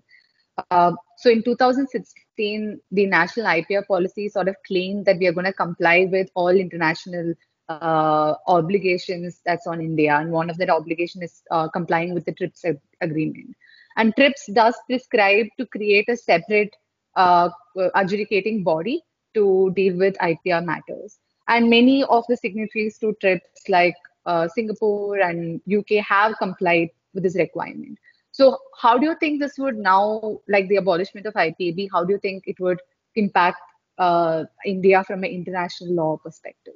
Uh, 0.71 0.93
so, 1.17 1.29
in 1.29 1.43
2016, 1.43 2.81
the 2.91 3.05
national 3.05 3.45
IPR 3.45 3.85
policy 3.85 4.27
sort 4.27 4.47
of 4.47 4.55
claimed 4.65 5.05
that 5.05 5.19
we 5.19 5.27
are 5.27 5.33
going 5.33 5.45
to 5.45 5.53
comply 5.53 6.07
with 6.11 6.29
all 6.33 6.49
international 6.49 7.35
uh, 7.69 8.33
obligations 8.47 9.39
that's 9.45 9.67
on 9.67 9.81
India, 9.81 10.15
and 10.15 10.31
one 10.31 10.49
of 10.49 10.57
that 10.57 10.71
obligation 10.71 11.21
is 11.21 11.43
uh, 11.51 11.67
complying 11.69 12.15
with 12.15 12.25
the 12.25 12.33
TRIPS 12.33 12.65
ag- 12.65 12.81
agreement. 13.01 13.55
And 13.97 14.15
TRIPS 14.15 14.47
does 14.53 14.73
prescribe 14.87 15.45
to 15.59 15.67
create 15.67 16.09
a 16.09 16.17
separate 16.17 16.75
uh, 17.15 17.49
adjudicating 17.93 18.63
body 18.63 19.03
to 19.35 19.71
deal 19.75 19.95
with 19.95 20.17
IPR 20.17 20.65
matters 20.65 21.19
and 21.49 21.69
many 21.69 22.03
of 22.03 22.23
the 22.29 22.37
signatories 22.37 22.97
to 22.99 23.13
TRIPS 23.19 23.67
like 23.67 23.95
uh, 24.25 24.47
Singapore 24.47 25.19
and 25.19 25.61
UK 25.67 26.03
have 26.07 26.37
complied 26.37 26.89
with 27.13 27.23
this 27.23 27.35
requirement. 27.35 27.97
So 28.31 28.57
how 28.79 28.97
do 28.97 29.07
you 29.07 29.15
think 29.19 29.41
this 29.41 29.57
would 29.57 29.75
now, 29.75 30.39
like 30.47 30.69
the 30.69 30.77
abolishment 30.77 31.25
of 31.25 31.33
IPAB, 31.33 31.89
how 31.91 32.05
do 32.05 32.13
you 32.13 32.19
think 32.19 32.43
it 32.45 32.59
would 32.59 32.79
impact 33.15 33.57
uh, 33.97 34.45
India 34.65 35.03
from 35.03 35.23
an 35.23 35.31
international 35.31 35.93
law 35.93 36.17
perspective? 36.17 36.75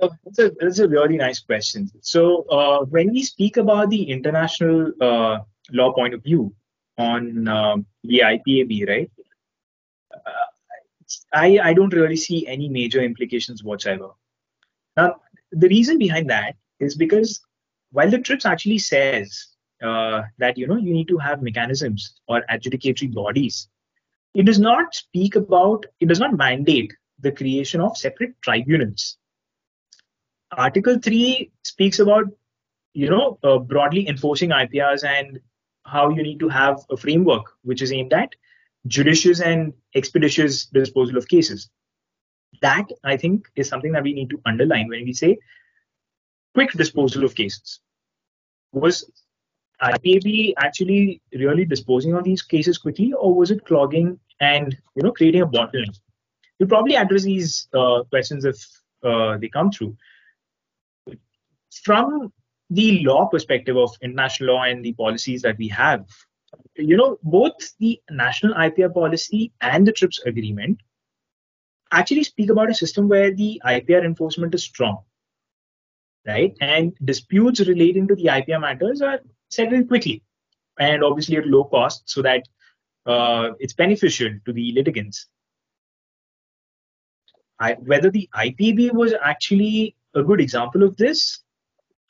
That's 0.00 0.38
a, 0.38 0.50
that's 0.58 0.78
a 0.78 0.88
really 0.88 1.16
nice 1.16 1.40
question. 1.40 1.90
So 2.00 2.44
uh, 2.44 2.84
when 2.86 3.12
we 3.12 3.22
speak 3.22 3.58
about 3.58 3.90
the 3.90 4.02
international 4.10 4.92
uh, 5.00 5.40
law 5.72 5.92
point 5.92 6.14
of 6.14 6.22
view 6.22 6.54
on 6.96 7.46
um, 7.48 7.86
the 8.04 8.20
IPAB, 8.20 8.88
right? 8.88 9.10
I, 11.32 11.58
I 11.62 11.72
don't 11.74 11.92
really 11.92 12.16
see 12.16 12.46
any 12.46 12.68
major 12.68 13.00
implications 13.00 13.62
whatsoever. 13.64 14.10
Now, 14.96 15.16
the 15.52 15.68
reason 15.68 15.98
behind 15.98 16.28
that 16.30 16.56
is 16.80 16.94
because 16.94 17.40
while 17.92 18.10
the 18.10 18.18
TRIPS 18.18 18.44
actually 18.44 18.78
says 18.78 19.46
uh, 19.82 20.22
that 20.38 20.58
you 20.58 20.66
know 20.66 20.76
you 20.76 20.92
need 20.92 21.08
to 21.08 21.18
have 21.18 21.42
mechanisms 21.42 22.20
or 22.28 22.44
adjudicatory 22.50 23.12
bodies, 23.12 23.68
it 24.34 24.44
does 24.44 24.58
not 24.58 24.94
speak 24.94 25.36
about, 25.36 25.86
it 26.00 26.08
does 26.08 26.20
not 26.20 26.36
mandate 26.36 26.92
the 27.20 27.32
creation 27.32 27.80
of 27.80 27.96
separate 27.96 28.40
tribunals. 28.42 29.16
Article 30.52 30.98
3 30.98 31.50
speaks 31.62 31.98
about 31.98 32.24
you 32.94 33.10
know 33.10 33.38
uh, 33.42 33.58
broadly 33.58 34.08
enforcing 34.08 34.50
IPRs 34.50 35.04
and 35.04 35.40
how 35.84 36.10
you 36.10 36.22
need 36.22 36.40
to 36.40 36.48
have 36.48 36.80
a 36.90 36.96
framework 36.96 37.44
which 37.62 37.82
is 37.82 37.92
aimed 37.92 38.12
at 38.12 38.34
judicious 38.86 39.40
and 39.40 39.72
expeditious 39.94 40.66
disposal 40.66 41.16
of 41.16 41.28
cases. 41.28 41.68
That, 42.62 42.86
I 43.04 43.16
think, 43.16 43.46
is 43.56 43.68
something 43.68 43.92
that 43.92 44.02
we 44.02 44.14
need 44.14 44.30
to 44.30 44.40
underline 44.46 44.88
when 44.88 45.04
we 45.04 45.12
say 45.12 45.38
quick 46.54 46.72
disposal 46.72 47.24
of 47.24 47.34
cases. 47.34 47.80
Was 48.72 49.10
IPAB 49.82 50.54
actually 50.58 51.20
really 51.32 51.64
disposing 51.64 52.14
of 52.14 52.24
these 52.24 52.42
cases 52.42 52.78
quickly, 52.78 53.12
or 53.12 53.34
was 53.34 53.50
it 53.50 53.64
clogging 53.64 54.18
and 54.40 54.76
you 54.96 55.02
know 55.02 55.12
creating 55.12 55.42
a 55.42 55.46
bottleneck? 55.46 55.96
We'll 56.58 56.68
probably 56.68 56.96
address 56.96 57.22
these 57.22 57.68
uh, 57.72 58.02
questions 58.10 58.44
if 58.44 58.56
uh, 59.04 59.38
they 59.38 59.48
come 59.48 59.70
through. 59.70 59.96
From 61.84 62.32
the 62.70 63.04
law 63.04 63.26
perspective 63.26 63.76
of 63.76 63.94
international 64.02 64.54
law 64.54 64.62
and 64.64 64.84
the 64.84 64.92
policies 64.92 65.42
that 65.42 65.56
we 65.58 65.68
have, 65.68 66.06
you 66.78 66.96
know, 66.96 67.18
both 67.22 67.54
the 67.78 68.00
national 68.10 68.54
IPR 68.54 68.92
policy 68.92 69.52
and 69.60 69.86
the 69.86 69.92
TRIPS 69.92 70.20
agreement 70.26 70.80
actually 71.92 72.24
speak 72.24 72.50
about 72.50 72.70
a 72.70 72.74
system 72.74 73.08
where 73.08 73.34
the 73.34 73.60
IPR 73.64 74.04
enforcement 74.04 74.54
is 74.54 74.64
strong, 74.64 74.98
right? 76.26 76.54
And 76.60 76.94
disputes 77.04 77.60
relating 77.60 78.06
to 78.08 78.14
the 78.14 78.26
IPR 78.26 78.60
matters 78.60 79.02
are 79.02 79.20
settled 79.50 79.88
quickly 79.88 80.22
and 80.78 81.02
obviously 81.02 81.36
at 81.36 81.46
low 81.46 81.64
cost 81.64 82.02
so 82.06 82.22
that 82.22 82.42
uh, 83.06 83.50
it's 83.58 83.72
beneficial 83.72 84.30
to 84.44 84.52
the 84.52 84.72
litigants. 84.72 85.26
I, 87.58 87.72
whether 87.74 88.10
the 88.10 88.28
IPB 88.34 88.92
was 88.92 89.14
actually 89.20 89.96
a 90.14 90.22
good 90.22 90.40
example 90.40 90.82
of 90.82 90.96
this, 90.96 91.40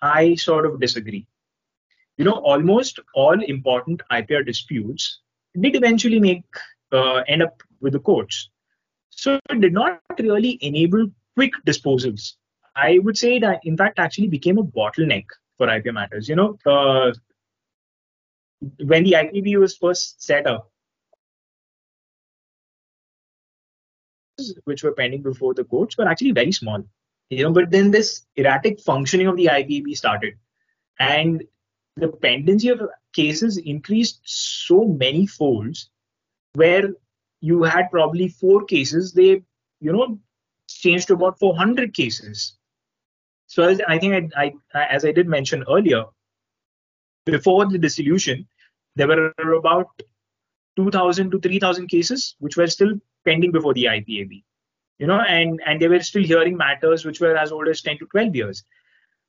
I 0.02 0.34
sort 0.34 0.66
of 0.66 0.80
disagree. 0.80 1.26
You 2.18 2.24
know, 2.24 2.32
almost 2.32 2.98
all 3.14 3.40
important 3.40 4.02
IPR 4.10 4.44
disputes 4.44 5.20
did 5.58 5.76
eventually 5.76 6.18
make 6.18 6.44
uh, 6.92 7.22
end 7.28 7.42
up 7.42 7.62
with 7.80 7.92
the 7.92 8.00
courts. 8.00 8.50
So 9.10 9.38
it 9.50 9.60
did 9.60 9.72
not 9.72 10.00
really 10.18 10.58
enable 10.60 11.06
quick 11.36 11.52
disposals. 11.64 12.34
I 12.74 12.98
would 12.98 13.16
say 13.16 13.38
that, 13.38 13.60
in 13.64 13.76
fact, 13.76 14.00
actually 14.00 14.28
became 14.28 14.58
a 14.58 14.64
bottleneck 14.64 15.26
for 15.56 15.68
IPR 15.68 15.94
matters. 15.94 16.28
You 16.28 16.36
know, 16.36 16.58
uh, 16.66 17.12
when 18.84 19.04
the 19.04 19.12
IPB 19.12 19.56
was 19.58 19.76
first 19.76 20.22
set 20.22 20.46
up, 20.46 20.70
which 24.64 24.82
were 24.82 24.92
pending 24.92 25.22
before 25.22 25.54
the 25.54 25.64
courts 25.64 25.96
were 25.96 26.08
actually 26.08 26.32
very 26.32 26.52
small. 26.52 26.82
You 27.30 27.44
know, 27.44 27.52
but 27.52 27.70
then 27.70 27.90
this 27.90 28.26
erratic 28.36 28.80
functioning 28.80 29.26
of 29.28 29.36
the 29.36 29.46
IPB 29.46 29.96
started, 29.96 30.34
and 30.98 31.44
the 32.00 32.08
pendency 32.08 32.68
of 32.68 32.82
cases 33.12 33.56
increased 33.58 34.20
so 34.24 34.84
many 34.84 35.26
folds, 35.26 35.90
where 36.54 36.90
you 37.40 37.62
had 37.62 37.90
probably 37.90 38.28
four 38.28 38.64
cases, 38.64 39.12
they 39.12 39.42
you 39.80 39.92
know 39.92 40.18
changed 40.68 41.08
to 41.08 41.14
about 41.14 41.38
400 41.38 41.94
cases. 41.94 42.56
So 43.46 43.62
as 43.62 43.80
I 43.88 43.98
think 43.98 44.32
I, 44.36 44.52
I 44.74 44.84
as 44.86 45.04
I 45.04 45.12
did 45.12 45.28
mention 45.28 45.64
earlier, 45.68 46.04
before 47.24 47.66
the 47.66 47.78
dissolution, 47.78 48.46
there 48.96 49.08
were 49.08 49.52
about 49.54 49.88
2,000 50.76 51.30
to 51.30 51.40
3,000 51.40 51.88
cases 51.88 52.36
which 52.38 52.56
were 52.56 52.66
still 52.66 52.92
pending 53.24 53.52
before 53.52 53.74
the 53.74 53.84
IPAB. 53.84 54.44
You 54.98 55.06
know, 55.06 55.20
and 55.20 55.60
and 55.64 55.80
they 55.80 55.88
were 55.88 56.00
still 56.00 56.24
hearing 56.24 56.56
matters 56.56 57.04
which 57.04 57.20
were 57.20 57.36
as 57.36 57.52
old 57.52 57.68
as 57.68 57.82
10 57.82 57.98
to 57.98 58.06
12 58.06 58.34
years. 58.34 58.64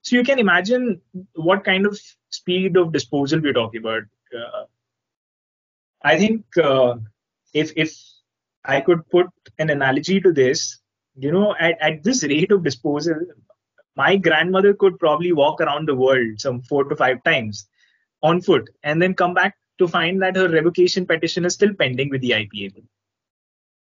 So 0.01 0.15
you 0.15 0.23
can 0.23 0.39
imagine 0.39 1.01
what 1.33 1.63
kind 1.63 1.85
of 1.85 1.99
speed 2.29 2.77
of 2.77 2.93
disposal 2.93 3.41
we're 3.41 3.53
talking 3.53 3.81
about. 3.81 4.03
Uh, 4.35 4.63
I 6.01 6.17
think 6.17 6.45
uh, 6.57 6.95
if 7.53 7.73
if 7.75 7.93
I 8.63 8.81
could 8.81 9.07
put 9.09 9.27
an 9.57 9.69
analogy 9.69 10.19
to 10.21 10.31
this, 10.31 10.79
you 11.15 11.31
know, 11.31 11.55
at, 11.59 11.77
at 11.81 12.03
this 12.03 12.23
rate 12.23 12.51
of 12.51 12.63
disposal, 12.63 13.15
my 13.95 14.15
grandmother 14.15 14.73
could 14.73 14.97
probably 14.99 15.33
walk 15.33 15.59
around 15.59 15.87
the 15.87 15.95
world 15.95 16.39
some 16.39 16.61
four 16.61 16.83
to 16.85 16.95
five 16.95 17.23
times 17.23 17.67
on 18.21 18.41
foot 18.41 18.69
and 18.83 19.01
then 19.01 19.13
come 19.13 19.33
back 19.33 19.55
to 19.79 19.87
find 19.87 20.21
that 20.21 20.35
her 20.35 20.49
revocation 20.49 21.05
petition 21.05 21.45
is 21.45 21.53
still 21.53 21.73
pending 21.73 22.09
with 22.09 22.21
the 22.21 22.31
IPAB. 22.31 22.83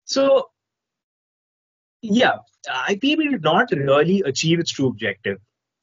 So, 0.05 0.51
yeah, 2.03 2.39
IPAB 2.69 3.31
did 3.31 3.43
not 3.43 3.71
really 3.73 4.23
achieve 4.25 4.61
its 4.61 4.71
true 4.71 4.89
objective. 4.89 5.39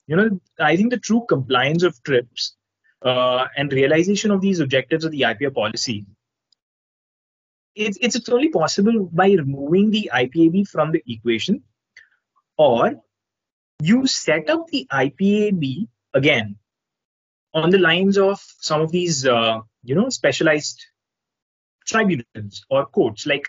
You 0.07 0.15
know, 0.15 0.41
I 0.59 0.75
think 0.75 0.91
the 0.91 0.99
true 0.99 1.25
compliance 1.27 1.83
of 1.83 2.01
TRIPS 2.03 2.55
uh, 3.01 3.45
and 3.55 3.71
realization 3.71 4.31
of 4.31 4.41
these 4.41 4.59
objectives 4.59 5.05
of 5.05 5.11
the 5.11 5.21
IPA 5.21 5.53
policy, 5.53 6.05
it's, 7.75 7.97
it's 8.01 8.29
only 8.29 8.49
possible 8.49 9.09
by 9.11 9.31
removing 9.31 9.91
the 9.91 10.11
IPAB 10.13 10.67
from 10.67 10.91
the 10.91 11.03
equation 11.07 11.63
or 12.57 13.01
you 13.81 14.07
set 14.07 14.49
up 14.49 14.67
the 14.67 14.87
IPAB 14.91 15.87
again 16.13 16.57
on 17.53 17.69
the 17.69 17.77
lines 17.77 18.17
of 18.17 18.39
some 18.59 18.81
of 18.81 18.91
these, 18.91 19.25
uh, 19.25 19.59
you 19.83 19.95
know, 19.95 20.09
specialized 20.09 20.85
tribunals 21.85 22.65
or 22.69 22.85
courts. 22.85 23.25
Like 23.25 23.43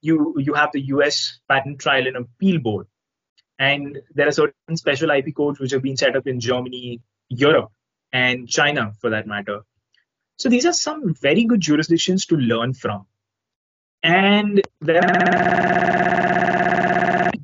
you, 0.00 0.34
you 0.38 0.54
have 0.54 0.70
the 0.72 0.80
U.S. 0.86 1.38
Patent 1.48 1.80
Trial 1.80 2.06
and 2.06 2.16
Appeal 2.16 2.60
Board, 2.60 2.86
and 3.58 3.98
there 4.14 4.28
are 4.28 4.32
certain 4.32 4.76
special 4.76 5.10
IP 5.10 5.34
codes 5.34 5.58
which 5.58 5.72
have 5.72 5.82
been 5.82 5.96
set 5.96 6.16
up 6.16 6.26
in 6.26 6.40
Germany, 6.40 7.00
Europe, 7.28 7.70
and 8.12 8.48
China, 8.48 8.92
for 9.00 9.10
that 9.10 9.26
matter. 9.26 9.60
So 10.38 10.48
these 10.48 10.66
are 10.66 10.72
some 10.72 11.14
very 11.14 11.44
good 11.44 11.60
jurisdictions 11.60 12.26
to 12.26 12.36
learn 12.36 12.74
from. 12.74 13.06
And 14.02 14.60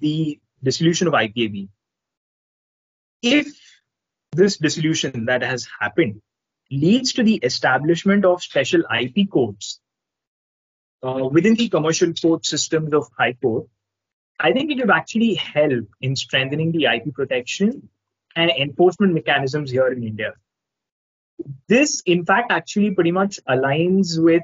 the 0.01 0.39
dissolution 0.63 1.09
of 1.09 1.15
IPAB. 1.15 1.69
If 3.23 3.47
this 4.33 4.59
dissolution 4.59 5.27
that 5.27 5.43
has 5.43 5.69
happened 5.81 6.21
leads 6.71 7.15
to 7.15 7.23
the 7.23 7.37
establishment 7.37 8.25
of 8.25 8.43
special 8.43 8.83
IP 9.01 9.31
codes 9.31 9.81
uh, 11.03 11.29
within 11.31 11.55
the 11.55 11.69
commercial 11.69 12.13
court 12.13 12.47
systems 12.47 12.93
of 12.95 13.09
High 13.19 13.35
Court, 13.35 13.67
I 14.41 14.53
think 14.53 14.71
it 14.71 14.79
would 14.79 14.91
actually 14.91 15.35
help 15.35 15.87
in 16.01 16.17
strengthening 16.17 16.73
the 16.73 16.87
IP 16.87 17.15
protection 17.15 17.89
and 18.35 18.51
enforcement 18.51 19.15
mechanisms 19.15 19.71
here 19.71 19.89
in 19.89 20.03
India. 20.03 20.35
This, 21.69 22.03
in 22.07 22.25
fact, 22.25 22.51
actually 22.51 22.93
pretty 22.93 23.13
much 23.13 23.39
aligns 23.49 24.23
with, 24.23 24.43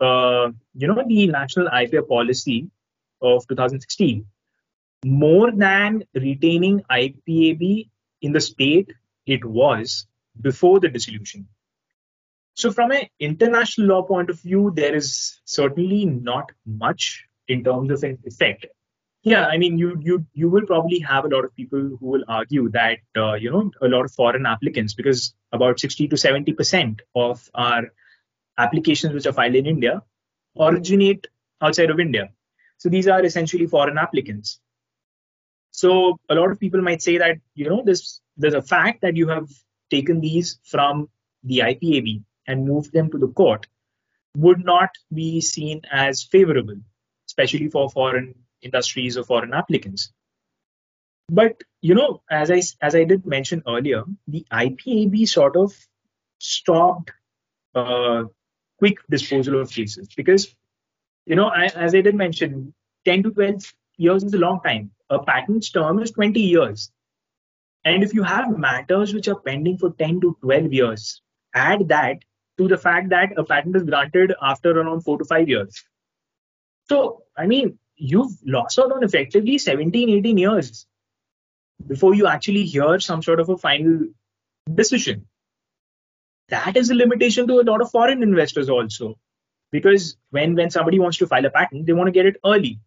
uh, 0.00 0.50
you 0.74 0.88
know, 0.88 1.02
the 1.06 1.26
national 1.26 1.68
IP 1.68 2.08
policy 2.08 2.70
of 3.22 3.46
2016. 3.48 4.26
More 5.04 5.50
than 5.50 6.04
retaining 6.14 6.82
IPAB 6.90 7.88
in 8.22 8.32
the 8.32 8.40
state 8.40 8.92
it 9.26 9.44
was 9.44 10.06
before 10.40 10.80
the 10.80 10.88
dissolution. 10.88 11.48
So, 12.54 12.70
from 12.70 12.90
an 12.90 13.06
international 13.18 13.86
law 13.88 14.02
point 14.02 14.28
of 14.28 14.40
view, 14.40 14.72
there 14.74 14.94
is 14.94 15.40
certainly 15.44 16.04
not 16.04 16.50
much 16.66 17.24
in 17.48 17.64
terms 17.64 17.90
of 17.90 18.02
an 18.02 18.18
effect. 18.24 18.66
Yeah, 19.22 19.46
I 19.46 19.58
mean, 19.58 19.76
you 19.76 19.98
you 20.00 20.24
you 20.32 20.48
will 20.48 20.64
probably 20.66 20.98
have 21.00 21.26
a 21.26 21.28
lot 21.28 21.44
of 21.44 21.54
people 21.54 21.78
who 21.78 22.06
will 22.06 22.24
argue 22.26 22.70
that 22.70 22.98
uh, 23.16 23.34
you 23.34 23.50
know 23.50 23.70
a 23.82 23.88
lot 23.88 24.06
of 24.06 24.12
foreign 24.12 24.46
applicants, 24.46 24.94
because 24.94 25.34
about 25.52 25.78
60 25.78 26.08
to 26.08 26.16
70 26.16 26.52
percent 26.54 27.02
of 27.14 27.50
our 27.54 27.82
applications 28.56 29.12
which 29.12 29.26
are 29.26 29.32
filed 29.32 29.54
in 29.54 29.66
India 29.66 30.02
originate 30.58 31.26
outside 31.60 31.90
of 31.90 32.00
India. 32.00 32.30
So 32.78 32.88
these 32.88 33.08
are 33.08 33.24
essentially 33.24 33.66
foreign 33.66 33.98
applicants. 33.98 34.60
So 35.70 36.18
a 36.28 36.34
lot 36.34 36.50
of 36.50 36.58
people 36.58 36.82
might 36.82 37.02
say 37.02 37.18
that 37.18 37.38
you 37.54 37.68
know 37.68 37.82
this 37.84 38.20
there's 38.36 38.54
a 38.54 38.62
fact 38.62 39.02
that 39.02 39.16
you 39.16 39.28
have 39.28 39.48
taken 39.90 40.20
these 40.20 40.58
from 40.64 41.08
the 41.44 41.58
IPAB 41.58 42.22
and 42.46 42.66
moved 42.66 42.92
them 42.92 43.10
to 43.10 43.18
the 43.18 43.28
court 43.28 43.66
would 44.36 44.64
not 44.64 44.90
be 45.12 45.40
seen 45.40 45.82
as 45.90 46.22
favorable, 46.22 46.76
especially 47.28 47.68
for 47.68 47.90
foreign 47.90 48.34
industries 48.62 49.16
or 49.16 49.24
foreign 49.24 49.54
applicants. 49.54 50.12
But 51.28 51.62
you 51.80 51.94
know, 51.94 52.22
as 52.30 52.50
I 52.50 52.62
as 52.80 52.94
I 52.94 53.04
did 53.04 53.24
mention 53.24 53.62
earlier, 53.66 54.04
the 54.26 54.46
IPAB 54.52 55.28
sort 55.28 55.56
of 55.56 55.72
stopped 56.38 57.12
uh, 57.74 58.24
quick 58.78 58.98
disposal 59.08 59.60
of 59.60 59.70
cases 59.70 60.08
because 60.16 60.54
you 61.26 61.36
know, 61.36 61.46
I, 61.46 61.66
as 61.66 61.94
I 61.94 62.00
did 62.00 62.14
mention, 62.14 62.74
10 63.04 63.22
to 63.24 63.30
12 63.30 63.72
years 63.98 64.24
is 64.24 64.34
a 64.34 64.38
long 64.38 64.60
time. 64.64 64.90
A 65.10 65.22
patent's 65.22 65.70
term 65.70 66.00
is 66.00 66.10
20 66.10 66.40
years. 66.40 66.90
And 67.84 68.02
if 68.02 68.12
you 68.14 68.22
have 68.22 68.58
matters 68.58 69.14
which 69.14 69.28
are 69.28 69.38
pending 69.38 69.78
for 69.78 69.90
10 69.90 70.20
to 70.22 70.36
12 70.42 70.72
years, 70.72 71.22
add 71.54 71.88
that 71.88 72.18
to 72.58 72.68
the 72.68 72.76
fact 72.76 73.10
that 73.10 73.38
a 73.38 73.44
patent 73.44 73.76
is 73.76 73.84
granted 73.84 74.34
after 74.42 74.78
around 74.78 75.02
four 75.02 75.18
to 75.18 75.24
five 75.24 75.48
years. 75.48 75.82
So, 76.88 77.22
I 77.36 77.46
mean, 77.46 77.78
you've 78.00 78.32
lost 78.46 78.78
out 78.78 78.92
on 78.92 79.04
effectively 79.04 79.58
17, 79.58 80.10
18 80.10 80.38
years 80.38 80.86
before 81.86 82.14
you 82.14 82.26
actually 82.26 82.64
hear 82.64 83.00
some 83.00 83.22
sort 83.22 83.40
of 83.40 83.48
a 83.48 83.58
final 83.58 84.06
decision. 84.74 85.26
That 86.48 86.76
is 86.76 86.90
a 86.90 86.94
limitation 86.94 87.46
to 87.48 87.60
a 87.60 87.66
lot 87.70 87.80
of 87.80 87.90
foreign 87.90 88.22
investors 88.22 88.68
also. 88.68 89.16
because 89.72 90.16
when 90.30 90.54
when 90.56 90.70
somebody 90.70 90.98
wants 90.98 91.18
to 91.18 91.26
file 91.26 91.46
a 91.46 91.50
patent 91.50 91.86
they 91.86 91.92
want 91.98 92.08
to 92.08 92.16
get 92.18 92.26
it 92.26 92.38
early 92.52 92.80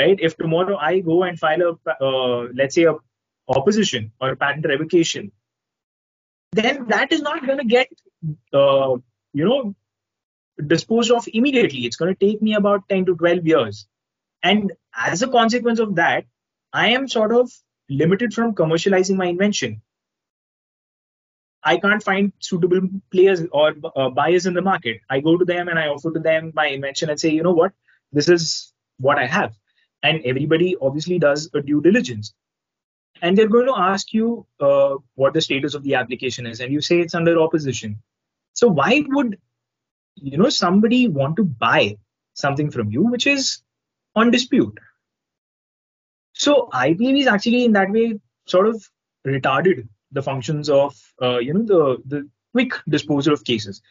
right 0.00 0.18
if 0.28 0.36
tomorrow 0.36 0.76
i 0.88 1.00
go 1.00 1.22
and 1.28 1.38
file 1.42 1.62
a 1.68 1.72
uh, 2.08 2.48
let's 2.60 2.74
say 2.78 2.84
a 2.92 2.94
opposition 3.58 4.12
or 4.20 4.30
a 4.30 4.36
patent 4.36 4.66
revocation 4.72 5.30
then 6.52 6.86
that 6.88 7.12
is 7.12 7.22
not 7.22 7.46
going 7.46 7.58
to 7.58 7.64
get 7.64 7.88
uh, 8.52 8.96
you 9.32 9.44
know 9.44 9.74
disposed 10.74 11.12
of 11.12 11.28
immediately 11.32 11.84
it's 11.86 11.96
going 11.96 12.14
to 12.14 12.26
take 12.26 12.42
me 12.42 12.54
about 12.54 12.88
10 12.88 13.06
to 13.06 13.16
12 13.16 13.46
years 13.46 13.86
and 14.42 14.72
as 14.96 15.22
a 15.22 15.28
consequence 15.28 15.78
of 15.78 15.94
that 15.96 16.24
i 16.72 16.88
am 16.88 17.08
sort 17.08 17.32
of 17.32 17.50
limited 17.88 18.32
from 18.32 18.54
commercializing 18.54 19.16
my 19.16 19.26
invention 19.26 19.80
I 21.62 21.76
can't 21.76 22.02
find 22.02 22.32
suitable 22.38 22.80
players 23.10 23.42
or 23.52 23.74
uh, 23.96 24.10
buyers 24.10 24.46
in 24.46 24.54
the 24.54 24.62
market. 24.62 25.00
I 25.10 25.20
go 25.20 25.36
to 25.36 25.44
them 25.44 25.68
and 25.68 25.78
I 25.78 25.88
offer 25.88 26.12
to 26.12 26.20
them 26.20 26.52
my 26.54 26.68
invention 26.68 27.10
and 27.10 27.18
say, 27.18 27.30
you 27.30 27.42
know 27.42 27.52
what, 27.52 27.72
this 28.12 28.28
is 28.28 28.72
what 28.98 29.18
I 29.18 29.26
have. 29.26 29.54
And 30.02 30.22
everybody 30.24 30.76
obviously 30.80 31.18
does 31.18 31.50
a 31.54 31.60
due 31.60 31.80
diligence. 31.80 32.32
And 33.20 33.36
they're 33.36 33.48
going 33.48 33.66
to 33.66 33.76
ask 33.76 34.12
you 34.12 34.46
uh, 34.60 34.94
what 35.16 35.34
the 35.34 35.40
status 35.40 35.74
of 35.74 35.82
the 35.82 35.96
application 35.96 36.46
is, 36.46 36.60
and 36.60 36.72
you 36.72 36.80
say 36.80 37.00
it's 37.00 37.16
under 37.16 37.40
opposition. 37.40 38.00
So 38.52 38.68
why 38.68 39.04
would 39.08 39.38
you 40.14 40.38
know 40.38 40.48
somebody 40.48 41.08
want 41.08 41.36
to 41.36 41.44
buy 41.44 41.96
something 42.34 42.70
from 42.70 42.90
you 42.90 43.02
which 43.02 43.26
is 43.26 43.62
on 44.18 44.30
dispute? 44.30 44.78
So 46.32 46.68
IPAB 46.72 47.20
is 47.20 47.26
actually 47.26 47.64
in 47.64 47.72
that 47.72 47.90
way 47.90 48.20
sort 48.46 48.66
of 48.66 48.84
retarded 49.26 49.88
the 50.12 50.22
functions 50.22 50.70
of 50.70 50.96
uh, 51.20 51.38
you 51.38 51.54
know 51.54 51.64
the 51.64 52.02
the 52.06 52.28
quick 52.52 52.72
disposal 52.88 53.32
of 53.32 53.44
cases. 53.44 53.82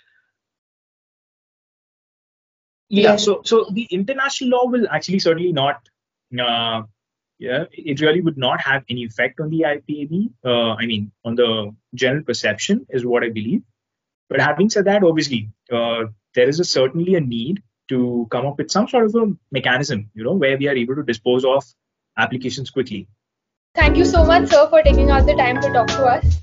Yeah, 2.89 3.03
yeah. 3.03 3.15
so 3.17 3.41
so 3.43 3.65
the 3.71 3.87
international 3.91 4.49
law 4.51 4.65
will 4.67 4.87
actually 4.89 5.19
certainly 5.19 5.51
not 5.51 5.89
uh, 6.39 6.83
yeah 7.37 7.65
it 7.71 8.01
really 8.01 8.21
would 8.21 8.37
not 8.37 8.61
have 8.61 8.83
any 8.89 9.03
effect 9.03 9.41
on 9.41 9.49
the 9.49 9.63
ipab 9.71 10.29
uh, 10.45 10.73
i 10.75 10.85
mean 10.85 11.11
on 11.23 11.35
the 11.35 11.75
general 11.93 12.23
perception 12.23 12.85
is 12.89 13.05
what 13.05 13.23
i 13.23 13.29
believe. 13.29 13.63
But 14.29 14.41
having 14.41 14.69
said 14.69 14.85
that 14.85 15.03
obviously 15.03 15.51
uh, 15.71 16.05
there 16.35 16.49
is 16.49 16.59
a, 16.59 16.65
certainly 16.65 17.15
a 17.15 17.21
need 17.21 17.61
to 17.89 18.27
come 18.31 18.45
up 18.45 18.57
with 18.57 18.71
some 18.71 18.87
sort 18.87 19.05
of 19.05 19.15
a 19.15 19.25
mechanism 19.51 20.09
you 20.13 20.23
know 20.23 20.33
where 20.33 20.57
we 20.57 20.67
are 20.67 20.75
able 20.75 20.95
to 20.95 21.03
dispose 21.03 21.45
of 21.45 21.63
applications 22.17 22.69
quickly 22.69 23.07
Thank 23.77 23.95
you 23.95 24.05
so 24.05 24.25
much, 24.25 24.49
sir, 24.49 24.67
for 24.69 24.81
taking 24.81 25.11
out 25.11 25.27
the 25.27 25.35
time 25.35 25.61
to 25.61 25.71
talk 25.71 25.87
to 25.89 26.03
us. 26.03 26.36